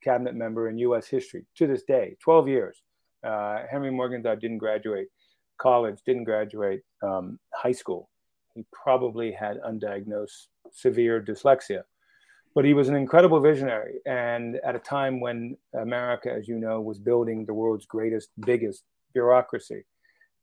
cabinet 0.04 0.36
member 0.36 0.70
in 0.70 0.78
U.S. 0.80 1.08
history 1.08 1.46
to 1.56 1.68
this 1.68 1.84
day 1.84 2.16
12 2.22 2.48
years. 2.48 2.82
Uh, 3.24 3.60
Henry 3.70 3.92
Morgenthau 3.92 4.36
didn't 4.36 4.58
graduate 4.58 5.08
college, 5.58 6.00
didn't 6.06 6.24
graduate 6.24 6.82
um, 7.04 7.40
high 7.54 7.72
school. 7.72 8.09
He 8.56 8.66
probably 8.72 9.32
had 9.32 9.62
undiagnosed 9.62 10.48
severe 10.72 11.22
dyslexia. 11.22 11.84
But 12.56 12.66
he 12.66 12.74
was 12.74 12.90
an 12.90 12.96
incredible 12.96 13.40
visionary. 13.40 14.00
And 14.06 14.58
at 14.66 14.76
a 14.76 14.80
time 14.80 15.20
when 15.20 15.56
America, 15.74 16.32
as 16.32 16.48
you 16.48 16.58
know, 16.58 16.82
was 16.82 17.00
building 17.00 17.46
the 17.46 17.54
world's 17.54 17.86
greatest, 17.86 18.30
biggest 18.40 18.84
bureaucracy. 19.14 19.86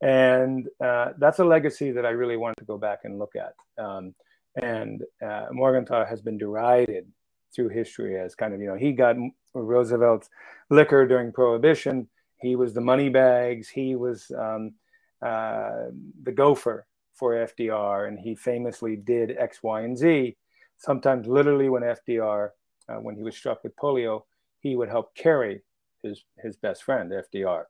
And 0.01 0.69
uh, 0.85 1.13
that's 1.19 1.41
a 1.41 1.45
legacy 1.45 1.91
that 1.91 2.07
I 2.07 2.11
really 2.11 2.37
wanted 2.37 2.59
to 2.59 2.65
go 2.65 2.79
back 2.79 3.01
and 3.05 3.19
look 3.19 3.33
at. 3.35 3.55
Um, 3.83 4.15
and 4.63 5.03
uh, 5.25 5.47
Morgenthau 5.51 6.05
has 6.05 6.23
been 6.23 6.39
derided 6.39 7.11
through 7.55 7.69
history 7.69 8.19
as 8.19 8.35
kind 8.35 8.55
of, 8.55 8.61
you 8.61 8.67
know, 8.67 8.77
he 8.77 8.93
got 8.93 9.17
Roosevelt's 9.55 10.29
liquor 10.71 11.07
during 11.07 11.33
Prohibition. 11.33 12.09
He 12.41 12.57
was 12.57 12.75
the 12.75 12.81
money 12.81 13.09
bags. 13.09 13.69
He 13.69 13.97
was 13.97 14.31
um, 14.39 14.75
uh, 15.23 15.87
the 16.23 16.33
gopher 16.33 16.87
for 17.17 17.33
FDR, 17.33 18.09
and 18.09 18.19
he 18.19 18.35
famously 18.35 18.97
did 18.97 19.37
X, 19.37 19.63
Y, 19.63 19.81
and 19.81 19.97
Z. 19.97 20.37
Sometimes, 20.79 21.27
literally, 21.27 21.69
when 21.69 21.83
FDR, 21.83 22.51
uh, 22.89 22.97
when 22.97 23.17
he 23.17 23.23
was 23.23 23.37
struck 23.37 23.65
with 23.65 23.77
polio, 23.77 24.23
he 24.61 24.77
would 24.77 24.89
help 24.89 25.15
carry 25.15 25.63
his 26.03 26.25
his 26.43 26.57
best 26.57 26.85
friend 26.85 27.11
FDR, 27.11 27.65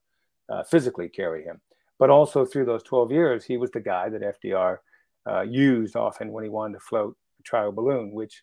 uh, 0.49 0.65
physically 0.65 1.09
carry 1.09 1.45
him. 1.45 1.61
But 1.99 2.11
also 2.11 2.45
through 2.45 2.67
those 2.67 2.83
12 2.83 3.13
years, 3.13 3.45
he 3.45 3.57
was 3.57 3.71
the 3.71 3.81
guy 3.81 4.09
that 4.11 4.41
FDR 4.43 4.79
uh, 5.29 5.41
used 5.43 5.97
often 5.97 6.31
when 6.33 6.45
he 6.45 6.51
wanted 6.51 6.75
to 6.75 6.81
float 6.81 7.17
a 7.41 7.43
trial 7.43 7.73
balloon, 7.73 8.13
which 8.13 8.43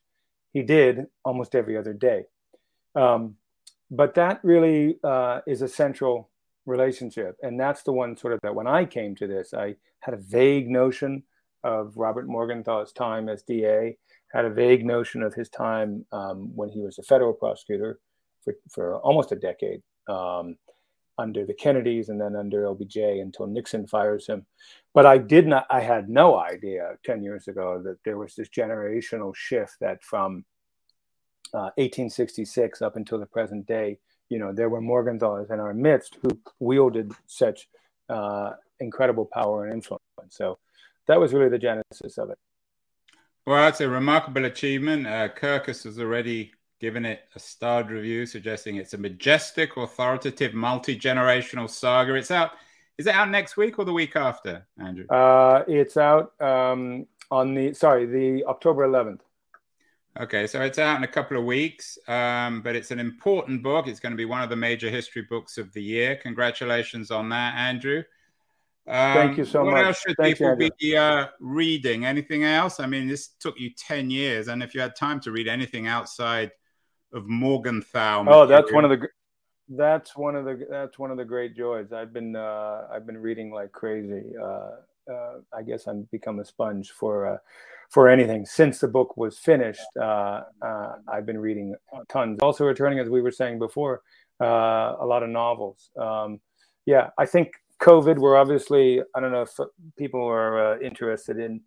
he 0.54 0.64
did 0.64 1.06
almost 1.24 1.56
every 1.56 1.78
other 1.78 1.94
day. 1.94 2.24
Um, 2.96 3.36
but 3.92 4.16
that 4.16 4.40
really 4.44 4.98
uh, 5.04 5.42
is 5.46 5.62
a 5.62 5.68
central 5.68 6.30
relationship. 6.66 7.38
And 7.42 7.60
that's 7.60 7.84
the 7.84 7.92
one 7.92 8.18
sort 8.18 8.34
of 8.34 8.40
that 8.44 8.56
when 8.56 8.68
I 8.68 8.86
came 8.86 9.16
to 9.16 9.28
this, 9.28 9.54
I 9.54 9.76
had 10.00 10.14
a 10.14 10.18
vague 10.18 10.70
notion 10.70 11.24
of 11.64 11.94
Robert 11.96 12.28
Morgenthau's 12.28 12.92
time 12.92 13.30
as 13.30 13.44
DA, 13.44 13.98
had 14.32 14.46
a 14.46 14.50
vague 14.50 14.86
notion 14.86 15.22
of 15.22 15.34
his 15.34 15.50
time 15.50 16.06
um, 16.12 16.52
when 16.56 16.70
he 16.70 16.82
was 16.82 16.98
a 16.98 17.04
federal 17.04 17.34
prosecutor 17.34 18.00
for, 18.44 18.56
for 18.70 18.98
almost 18.98 19.32
a 19.32 19.36
decade 19.36 19.82
um, 20.10 20.58
under 21.18 21.46
the 21.46 21.54
Kennedys 21.54 22.10
and 22.10 22.20
then 22.20 22.36
under 22.36 22.64
LBJ 22.64 23.22
until 23.22 23.48
Nixon 23.48 23.88
fires 23.88 24.28
him. 24.28 24.46
But 24.94 25.06
I 25.06 25.18
did 25.18 25.48
not, 25.48 25.66
I 25.70 25.80
had 25.82 26.10
no 26.10 26.40
idea 26.40 26.98
10 27.06 27.24
years 27.24 27.48
ago 27.48 27.82
that 27.84 27.98
there 28.04 28.18
was 28.18 28.36
this 28.36 28.50
generational 28.50 29.36
shift 29.36 29.76
that 29.80 30.04
from 30.04 30.44
uh, 31.54 31.70
1866 31.78 32.82
up 32.82 32.96
until 32.96 33.20
the 33.20 33.26
present 33.28 33.68
day, 33.68 34.00
you 34.30 34.40
know, 34.40 34.52
there 34.52 34.70
were 34.70 34.82
Morgenthau's 34.82 35.50
in 35.50 35.60
our 35.60 35.74
midst 35.74 36.18
who 36.22 36.40
wielded 36.60 37.14
such 37.28 37.68
uh, 38.10 38.52
incredible 38.80 39.26
power 39.26 39.66
and 39.66 39.74
influence. 39.74 40.02
So 40.30 40.60
that 41.08 41.20
was 41.20 41.34
really 41.34 41.50
the 41.50 41.60
genesis 41.60 42.18
of 42.18 42.30
it. 42.30 42.38
Well, 43.46 43.68
it's 43.68 43.82
a 43.82 43.90
remarkable 43.90 44.46
achievement. 44.46 45.06
Uh, 45.06 45.28
Kirkus 45.28 45.84
has 45.84 46.00
already 46.00 46.54
given 46.80 47.06
it 47.06 47.22
a 47.36 47.40
starred 47.40 47.90
review, 47.90 48.26
suggesting 48.26 48.78
it's 48.78 48.94
a 48.94 48.98
majestic, 48.98 49.76
authoritative, 49.78 50.54
multi 50.54 50.98
generational 50.98 51.70
saga. 51.70 52.16
It's 52.16 52.32
out. 52.32 52.52
Is 52.98 53.08
it 53.08 53.16
out 53.16 53.30
next 53.30 53.58
week 53.58 53.80
or 53.80 53.86
the 53.86 53.94
week 53.94 54.16
after, 54.16 54.66
Andrew? 54.80 55.08
Uh, 55.08 55.64
it's 55.68 55.98
out 55.98 56.40
um, 56.42 57.08
on 57.32 57.54
the 57.54 57.74
sorry, 57.74 58.06
the 58.06 58.46
October 58.46 58.88
11th. 58.88 59.22
Okay, 60.20 60.46
so 60.46 60.62
it's 60.62 60.78
out 60.78 60.98
in 60.98 61.04
a 61.04 61.08
couple 61.08 61.38
of 61.38 61.44
weeks, 61.44 61.98
um, 62.08 62.62
but 62.62 62.76
it's 62.76 62.92
an 62.92 63.00
important 63.00 63.64
book. 63.64 63.88
It's 63.88 64.00
going 64.00 64.12
to 64.12 64.18
be 64.18 64.26
one 64.26 64.44
of 64.44 64.50
the 64.50 64.56
major 64.56 64.90
history 64.92 65.24
books 65.24 65.58
of 65.58 65.74
the 65.74 65.82
year. 65.82 66.16
Congratulations 66.18 67.10
on 67.10 67.30
that, 67.30 67.56
Andrew. 67.56 68.04
Um, 68.86 69.14
Thank 69.14 69.38
you 69.38 69.46
so 69.46 69.64
what 69.64 69.72
much. 69.72 69.74
What 69.74 69.86
else 69.88 70.00
should 70.02 70.18
Thank 70.18 70.38
people 70.38 70.56
you, 70.60 70.70
be 70.80 70.96
uh, 70.96 71.28
reading? 71.40 72.06
Anything 72.06 72.44
else? 72.44 72.80
I 72.80 72.86
mean, 72.86 73.08
this 73.08 73.30
took 73.40 73.60
you 73.60 73.72
10 73.76 74.12
years, 74.12 74.50
and 74.50 74.62
if 74.62 74.76
you 74.76 74.82
had 74.82 74.96
time 74.96 75.20
to 75.22 75.32
read 75.32 75.48
anything 75.48 75.88
outside 75.88 76.52
of 77.12 77.26
Morgenthau. 77.28 78.26
Oh, 78.28 78.46
that's 78.46 78.72
one 78.72 78.86
of 78.86 78.92
the 78.92 79.08
that's 79.70 80.16
one 80.16 80.36
of 80.36 80.46
the 80.46 80.68
that's 80.70 81.00
one 81.00 81.10
of 81.10 81.18
the 81.18 81.26
great 81.26 81.56
joys. 81.56 81.92
I've 81.92 82.14
been 82.14 82.36
uh, 82.36 82.88
I've 82.92 83.08
been 83.08 83.18
reading 83.18 83.52
like 83.52 83.72
crazy. 83.72 84.34
Uh, 84.40 84.72
uh, 85.12 85.40
I 85.56 85.62
guess 85.64 85.88
I'm 85.88 86.08
become 86.12 86.40
a 86.40 86.46
sponge 86.46 86.92
for 86.92 87.28
uh, 87.28 87.38
for 87.90 88.10
anything 88.10 88.46
since 88.46 88.80
the 88.80 88.88
book 88.88 89.18
was 89.18 89.38
finished. 89.38 89.86
Uh, 90.00 90.42
uh, 90.62 90.94
I've 91.08 91.26
been 91.26 91.40
reading 91.40 91.76
tons. 92.10 92.40
Also 92.42 92.66
returning, 92.66 93.00
as 93.00 93.10
we 93.10 93.22
were 93.22 93.32
saying 93.32 93.60
before, 93.60 94.02
uh, 94.42 94.96
a 95.00 95.06
lot 95.06 95.24
of 95.24 95.30
novels. 95.30 95.90
Um, 96.00 96.40
yeah, 96.86 97.10
I 97.18 97.26
think 97.26 97.52
COVID. 97.82 98.18
We're 98.18 98.38
obviously 98.38 99.02
I 99.16 99.20
don't 99.20 99.32
know 99.32 99.44
if 99.44 99.52
people 99.98 100.26
are 100.26 100.74
uh, 100.74 100.80
interested 100.80 101.38
in 101.38 101.62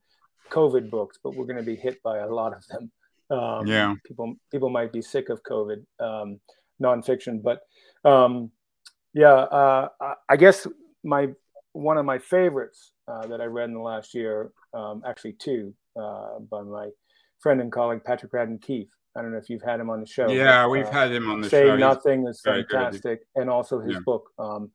COVID 0.51 0.91
books, 0.91 1.19
but 1.23 1.35
we're 1.35 1.47
going 1.47 1.57
to 1.57 1.63
be 1.63 1.77
hit 1.77 2.03
by 2.03 2.19
a 2.19 2.29
lot 2.29 2.53
of 2.55 2.67
them. 2.69 2.91
Um, 3.29 3.67
yeah, 3.67 3.95
people 4.05 4.35
people 4.51 4.71
might 4.71 4.93
be 4.93 5.03
sick 5.03 5.29
of 5.29 5.43
COVID. 5.43 5.85
Um, 6.01 6.41
nonfiction. 6.81 7.43
But 7.43 7.61
um, 8.09 8.51
yeah, 9.15 9.33
uh, 9.33 9.89
I 10.29 10.37
guess 10.37 10.67
my 11.05 11.29
one 11.77 11.99
of 11.99 12.07
my 12.07 12.19
favorites 12.19 12.93
uh, 13.07 13.27
that 13.27 13.41
I 13.41 13.45
read 13.45 13.69
in 13.69 13.75
the 13.75 13.81
last 13.81 14.15
year, 14.15 14.51
um, 14.73 15.03
actually 15.07 15.35
two, 15.35 15.75
uh, 15.95 16.39
by 16.51 16.63
my 16.63 16.89
friend 17.39 17.61
and 17.61 17.71
colleague 17.71 18.03
Patrick 18.05 18.33
Radden 18.33 18.61
Keefe. 18.61 18.89
I 19.15 19.23
don't 19.23 19.33
know 19.33 19.39
if 19.39 19.49
you've 19.49 19.63
had 19.63 19.81
him 19.81 19.91
on 19.91 20.01
the 20.01 20.07
show. 20.07 20.29
Yeah, 20.29 20.65
but, 20.65 20.71
we've 20.71 20.87
uh, 20.87 20.91
had 20.91 21.13
him 21.13 21.31
on 21.31 21.41
the 21.41 21.49
Say 21.49 21.67
show. 21.67 21.77
Say 21.77 21.81
Nothing 21.81 22.27
is 22.27 22.41
fantastic, 22.41 23.21
and 23.35 23.49
also 23.49 23.81
his 23.81 23.95
yeah. 23.95 24.01
book 24.05 24.31
um, 24.39 24.71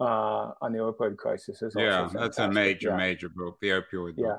uh, 0.00 0.52
on 0.60 0.72
the 0.72 0.78
opioid 0.78 1.16
crisis 1.16 1.62
is 1.62 1.74
yeah, 1.76 2.08
that's 2.12 2.38
a 2.38 2.50
major, 2.50 2.90
yeah. 2.90 2.96
major 2.96 3.28
book, 3.28 3.58
the 3.60 3.68
opioid. 3.68 4.14
Yeah, 4.16 4.38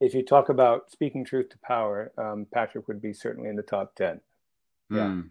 if 0.00 0.14
you 0.14 0.24
talk 0.24 0.48
about 0.48 0.90
speaking 0.90 1.24
truth 1.24 1.48
to 1.50 1.58
power, 1.64 2.12
um, 2.18 2.46
Patrick 2.52 2.86
would 2.88 3.02
be 3.02 3.12
certainly 3.12 3.48
in 3.48 3.56
the 3.56 3.62
top 3.62 3.94
ten. 3.94 4.20
Yeah. 4.90 5.06
Mm. 5.06 5.30